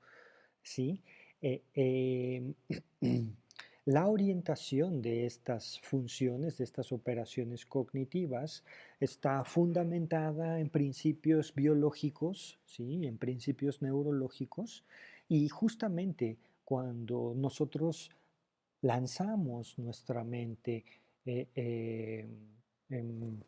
¿sí? 0.63 1.03
Eh, 1.41 1.63
em, 1.75 2.55
la 3.87 4.07
orientación 4.09 5.01
de 5.01 5.25
estas 5.25 5.81
funciones, 5.81 6.59
de 6.59 6.65
estas 6.65 6.93
operaciones 6.93 7.65
cognitivas, 7.65 8.63
está 9.01 9.43
fundamentada 9.45 10.61
en 10.61 10.69
principios 10.69 11.55
biológicos, 11.55 12.59
¿sí? 12.67 13.07
en 13.07 13.17
principios 13.17 13.81
neurológicos, 13.81 14.85
y 15.29 15.49
justamente 15.49 16.37
cuando 16.65 17.33
nosotros 17.35 18.11
lanzamos 18.83 19.79
nuestra 19.79 20.25
mente, 20.25 20.85
eh, 21.25 21.49
eh, 21.55 22.27
em, 22.89 23.41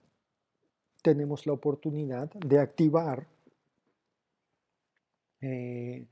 tenemos 1.03 1.47
la 1.47 1.53
oportunidad 1.53 2.31
de 2.31 2.59
activar 2.59 3.27
eh, 5.41 6.07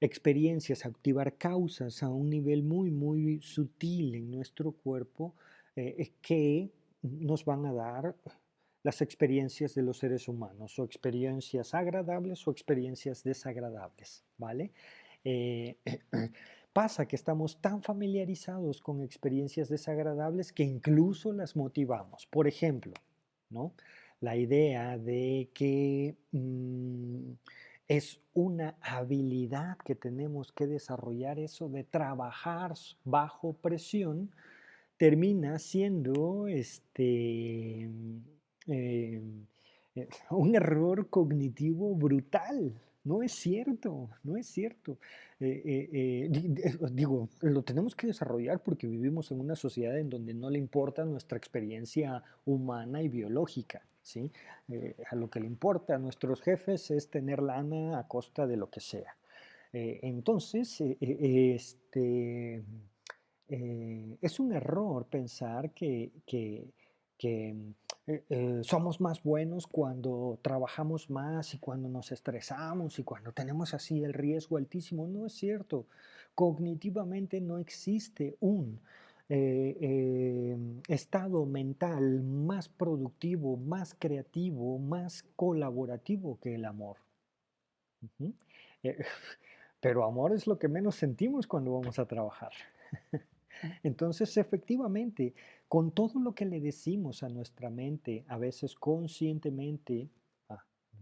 experiencias, 0.00 0.86
activar 0.86 1.36
causas 1.36 2.02
a 2.02 2.08
un 2.08 2.30
nivel 2.30 2.62
muy, 2.62 2.90
muy 2.90 3.40
sutil 3.40 4.14
en 4.14 4.30
nuestro 4.30 4.72
cuerpo 4.72 5.34
que 5.74 6.70
nos 7.02 7.44
van 7.44 7.66
a 7.66 7.72
dar 7.72 8.14
las 8.84 9.00
experiencias 9.00 9.74
de 9.74 9.82
los 9.82 9.98
seres 9.98 10.28
humanos, 10.28 10.78
o 10.78 10.84
experiencias 10.84 11.74
agradables 11.74 12.46
o 12.46 12.50
experiencias 12.50 13.24
desagradables, 13.24 14.22
¿vale? 14.36 14.70
Pasa 16.72 17.06
que 17.06 17.16
estamos 17.16 17.60
tan 17.60 17.82
familiarizados 17.82 18.80
con 18.80 19.02
experiencias 19.02 19.68
desagradables 19.68 20.52
que 20.52 20.62
incluso 20.62 21.32
las 21.32 21.54
motivamos. 21.54 22.26
Por 22.26 22.48
ejemplo, 22.48 22.94
¿no? 23.50 23.74
la 24.22 24.36
idea 24.36 24.96
de 24.96 25.50
que 25.52 26.16
mm, 26.30 27.32
es 27.88 28.20
una 28.32 28.76
habilidad 28.80 29.76
que 29.84 29.96
tenemos 29.96 30.52
que 30.52 30.66
desarrollar, 30.66 31.38
eso 31.38 31.68
de 31.68 31.84
trabajar 31.84 32.72
bajo 33.04 33.52
presión, 33.52 34.30
termina 34.96 35.58
siendo 35.58 36.46
este, 36.46 37.82
em, 37.82 38.22
eh, 38.68 39.20
un 40.30 40.54
error 40.54 41.10
cognitivo 41.10 41.94
brutal. 41.96 42.80
No 43.04 43.22
es 43.22 43.32
cierto, 43.32 44.10
no 44.22 44.36
es 44.36 44.46
cierto. 44.46 44.98
Eh, 45.40 45.62
eh, 45.64 46.30
eh, 46.32 46.78
digo, 46.92 47.28
lo 47.40 47.62
tenemos 47.62 47.96
que 47.96 48.06
desarrollar 48.06 48.62
porque 48.62 48.86
vivimos 48.86 49.32
en 49.32 49.40
una 49.40 49.56
sociedad 49.56 49.98
en 49.98 50.08
donde 50.08 50.34
no 50.34 50.50
le 50.50 50.58
importa 50.58 51.04
nuestra 51.04 51.36
experiencia 51.36 52.22
humana 52.44 53.02
y 53.02 53.08
biológica. 53.08 53.82
¿sí? 54.04 54.32
a 55.10 55.14
lo 55.14 55.30
que 55.30 55.38
le 55.38 55.46
importa 55.46 55.94
a 55.94 55.98
nuestros 55.98 56.40
jefes 56.40 56.90
es 56.90 57.08
tener 57.08 57.40
lana 57.40 58.00
a 58.00 58.08
costa 58.08 58.48
de 58.48 58.56
lo 58.56 58.68
que 58.68 58.80
sea. 58.80 59.16
entonces, 59.72 60.80
este, 60.80 62.64
es 63.48 64.40
un 64.40 64.52
error 64.52 65.06
pensar 65.06 65.70
que, 65.70 66.10
que 66.26 66.64
eh, 68.06 68.24
eh, 68.30 68.60
somos 68.64 69.00
más 69.00 69.22
buenos 69.22 69.68
cuando 69.68 70.38
trabajamos 70.42 71.08
más 71.08 71.54
y 71.54 71.58
cuando 71.58 71.88
nos 71.88 72.10
estresamos 72.10 72.98
y 72.98 73.04
cuando 73.04 73.30
tenemos 73.32 73.74
así 73.74 74.02
el 74.02 74.12
riesgo 74.12 74.56
altísimo. 74.56 75.06
No 75.06 75.26
es 75.26 75.34
cierto. 75.34 75.86
Cognitivamente 76.34 77.40
no 77.40 77.58
existe 77.58 78.36
un 78.40 78.80
eh, 79.28 80.56
estado 80.88 81.46
mental 81.46 82.22
más 82.22 82.68
productivo, 82.68 83.56
más 83.56 83.94
creativo, 83.98 84.78
más 84.78 85.24
colaborativo 85.36 86.38
que 86.40 86.56
el 86.56 86.64
amor. 86.64 86.96
pero 89.80 90.04
amor 90.04 90.32
es 90.32 90.46
lo 90.46 90.58
que 90.58 90.68
menos 90.68 90.96
sentimos 90.96 91.46
cuando 91.46 91.72
vamos 91.72 91.98
a 91.98 92.06
trabajar. 92.06 92.52
Entonces, 93.82 94.36
efectivamente, 94.36 95.34
con 95.72 95.90
todo 95.90 96.20
lo 96.20 96.34
que 96.34 96.44
le 96.44 96.60
decimos 96.60 97.22
a 97.22 97.30
nuestra 97.30 97.70
mente, 97.70 98.26
a 98.28 98.36
veces 98.36 98.74
conscientemente, 98.74 100.10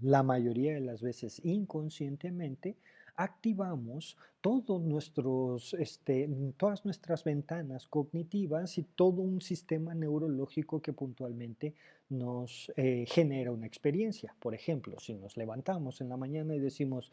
la 0.00 0.22
mayoría 0.22 0.74
de 0.74 0.80
las 0.80 1.02
veces 1.02 1.44
inconscientemente, 1.44 2.76
activamos 3.16 4.16
todos 4.40 4.80
nuestros, 4.80 5.74
este, 5.74 6.30
todas 6.56 6.84
nuestras 6.84 7.24
ventanas 7.24 7.88
cognitivas 7.88 8.78
y 8.78 8.84
todo 8.84 9.22
un 9.22 9.40
sistema 9.40 9.92
neurológico 9.92 10.80
que 10.80 10.92
puntualmente 10.92 11.74
nos 12.08 12.72
eh, 12.76 13.06
genera 13.08 13.50
una 13.50 13.66
experiencia. 13.66 14.36
Por 14.38 14.54
ejemplo, 14.54 15.00
si 15.00 15.14
nos 15.14 15.36
levantamos 15.36 16.00
en 16.00 16.08
la 16.08 16.16
mañana 16.16 16.54
y 16.54 16.60
decimos, 16.60 17.10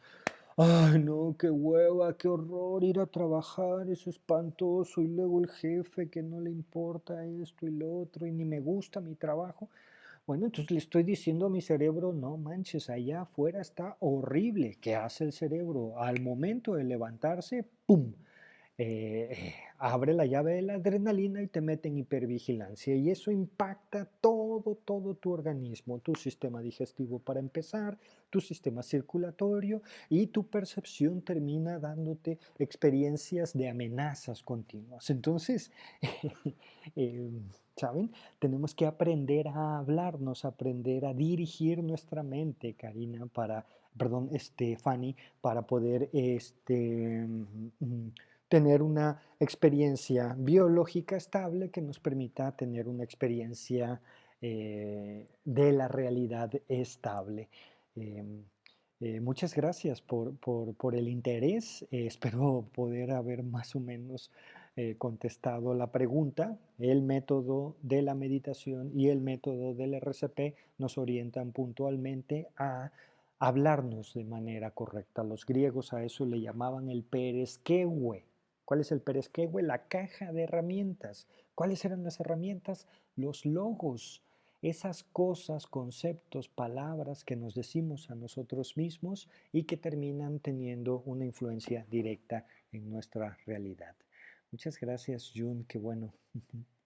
ay 0.57 0.99
no, 0.99 1.35
qué 1.39 1.49
hueva, 1.49 2.17
qué 2.17 2.27
horror 2.27 2.83
ir 2.83 2.99
a 2.99 3.05
trabajar, 3.05 3.89
es 3.89 4.07
espantoso, 4.07 5.01
y 5.01 5.07
luego 5.07 5.39
el 5.39 5.49
jefe 5.49 6.09
que 6.09 6.21
no 6.23 6.39
le 6.41 6.51
importa 6.51 7.25
esto 7.25 7.67
y 7.67 7.71
lo 7.71 7.91
otro, 7.99 8.25
y 8.27 8.31
ni 8.31 8.43
me 8.45 8.59
gusta 8.59 8.99
mi 9.01 9.15
trabajo, 9.15 9.69
bueno, 10.27 10.45
entonces 10.47 10.71
le 10.71 10.77
estoy 10.79 11.03
diciendo 11.03 11.47
a 11.47 11.49
mi 11.49 11.61
cerebro, 11.61 12.13
no 12.13 12.37
manches, 12.37 12.89
allá 12.89 13.21
afuera 13.21 13.61
está 13.61 13.97
horrible. 14.01 14.77
¿Qué 14.81 14.95
hace 14.95 15.23
el 15.25 15.33
cerebro? 15.33 15.99
Al 15.99 16.21
momento 16.21 16.75
de 16.75 16.83
levantarse, 16.83 17.65
¡pum! 17.85 18.13
Eh, 18.79 19.55
abre 19.79 20.13
la 20.13 20.27
llave 20.27 20.53
de 20.53 20.61
la 20.61 20.75
adrenalina 20.75 21.41
y 21.41 21.47
te 21.47 21.61
mete 21.61 21.89
en 21.89 21.97
hipervigilancia. 21.97 22.95
Y 22.95 23.09
eso 23.09 23.31
impacta 23.31 24.05
todo, 24.21 24.75
todo 24.85 25.15
tu 25.15 25.31
organismo, 25.31 25.99
tu 25.99 26.13
sistema 26.13 26.61
digestivo 26.61 27.17
para 27.17 27.39
empezar, 27.39 27.97
tu 28.29 28.39
sistema 28.39 28.83
circulatorio 28.83 29.81
y 30.09 30.27
tu 30.27 30.47
percepción 30.47 31.21
termina 31.21 31.79
dándote 31.79 32.37
experiencias 32.59 33.57
de 33.57 33.69
amenazas 33.69 34.43
continuas. 34.43 35.09
Entonces, 35.09 35.71
em, 36.95 37.41
¿saben? 37.75 38.11
Tenemos 38.39 38.75
que 38.75 38.85
aprender 38.85 39.47
a 39.47 39.79
hablarnos, 39.79 40.45
aprender 40.45 41.05
a 41.05 41.13
dirigir 41.15 41.81
nuestra 41.83 42.21
mente, 42.21 42.73
Karina, 42.75 43.25
para, 43.27 43.65
perdón, 43.97 44.29
este, 44.33 44.77
Fanny, 44.77 45.15
para 45.41 45.63
poder, 45.63 46.09
este, 46.13 47.25
mm, 47.79 48.09
tener 48.49 48.81
una 48.81 49.21
experiencia 49.39 50.35
biológica 50.37 51.17
estable 51.17 51.69
que 51.69 51.81
nos 51.81 51.99
permita 51.99 52.55
tener 52.55 52.87
una 52.87 53.03
experiencia 53.03 54.01
eh, 54.41 55.27
de 55.45 55.71
la 55.71 55.87
realidad 55.87 56.51
estable. 56.67 57.49
Em, 57.95 58.43
eh, 58.99 59.19
muchas 59.19 59.55
gracias 59.55 60.01
por, 60.01 60.35
el 60.93 61.07
interés. 61.07 61.83
Eh, 61.91 62.05
espero 62.07 62.67
poder 62.73 63.11
haber 63.11 63.43
más 63.43 63.75
o 63.75 63.79
menos 63.79 64.31
contestado 64.99 65.73
la 65.73 65.91
pregunta. 65.91 66.55
El 66.77 67.01
método 67.01 67.75
de 67.81 68.03
la 68.03 68.13
meditación 68.13 68.91
y 68.93 69.09
el 69.09 69.21
método 69.21 69.73
del 69.73 69.95
RCP 69.95 70.53
nos 70.77 70.99
orientan 70.99 71.51
puntualmente 71.51 72.47
a 72.57 72.91
hablarnos 73.39 74.13
de 74.13 74.23
manera 74.23 74.69
correcta. 74.69 75.23
Los 75.23 75.47
griegos 75.47 75.93
a 75.93 76.03
eso 76.03 76.27
le 76.27 76.41
llamaban 76.41 76.89
el 76.89 77.03
peresquewe, 77.03 78.23
¿Cuál 78.67 78.81
es 78.81 78.91
el 78.91 78.99
peresquegue? 78.99 79.61
La 79.61 79.87
caja 79.87 80.33
de 80.33 80.43
herramientas. 80.43 81.25
¿Cuáles 81.55 81.85
eran 81.85 82.03
las 82.03 82.19
herramientas? 82.19 82.85
Los 83.15 83.45
logos, 83.45 84.21
esas 84.61 85.03
cosas, 85.03 85.67
conceptos, 85.67 86.49
palabras 86.49 87.23
que 87.23 87.37
nos 87.37 87.55
decimos 87.55 88.11
a 88.11 88.15
nosotros 88.15 88.75
mismos 88.75 89.29
y 89.53 89.63
que 89.63 89.77
terminan 89.77 90.41
teniendo 90.41 91.01
una 91.05 91.23
influencia 91.23 91.85
directa 91.89 92.45
en 92.73 92.89
nuestra 92.89 93.37
realidad. 93.45 93.95
Muchas 94.51 94.77
gracias, 94.77 95.31
Jun, 95.33 95.63
qué 95.63 95.77
bueno. 95.77 96.13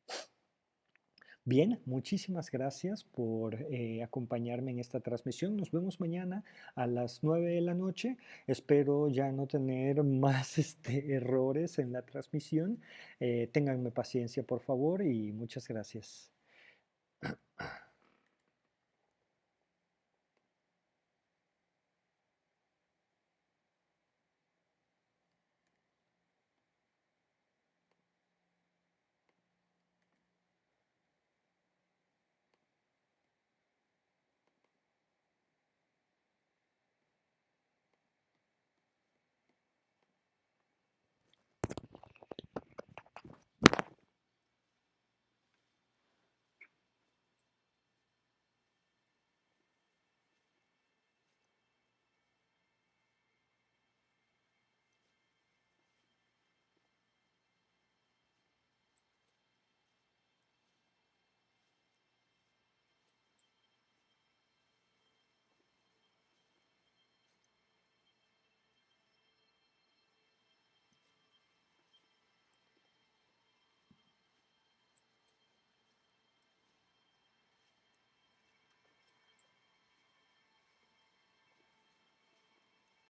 Bien, 1.45 1.79
muchísimas 1.85 2.51
gracias 2.51 3.03
por 3.03 3.55
eh, 3.55 4.03
acompañarme 4.03 4.71
en 4.71 4.79
esta 4.79 4.99
transmisión. 4.99 5.55
Nos 5.57 5.71
vemos 5.71 5.99
mañana 5.99 6.43
a 6.75 6.85
las 6.87 7.23
9 7.23 7.49
de 7.55 7.61
la 7.61 7.73
noche. 7.73 8.17
Espero 8.47 9.07
ya 9.09 9.31
no 9.31 9.47
tener 9.47 10.03
más 10.03 10.57
este, 10.59 11.13
errores 11.15 11.79
en 11.79 11.91
la 11.93 12.03
transmisión. 12.03 12.79
Eh, 13.19 13.49
ténganme 13.51 13.91
paciencia, 13.91 14.43
por 14.43 14.61
favor, 14.61 15.01
y 15.03 15.31
muchas 15.31 15.67
gracias. 15.67 16.30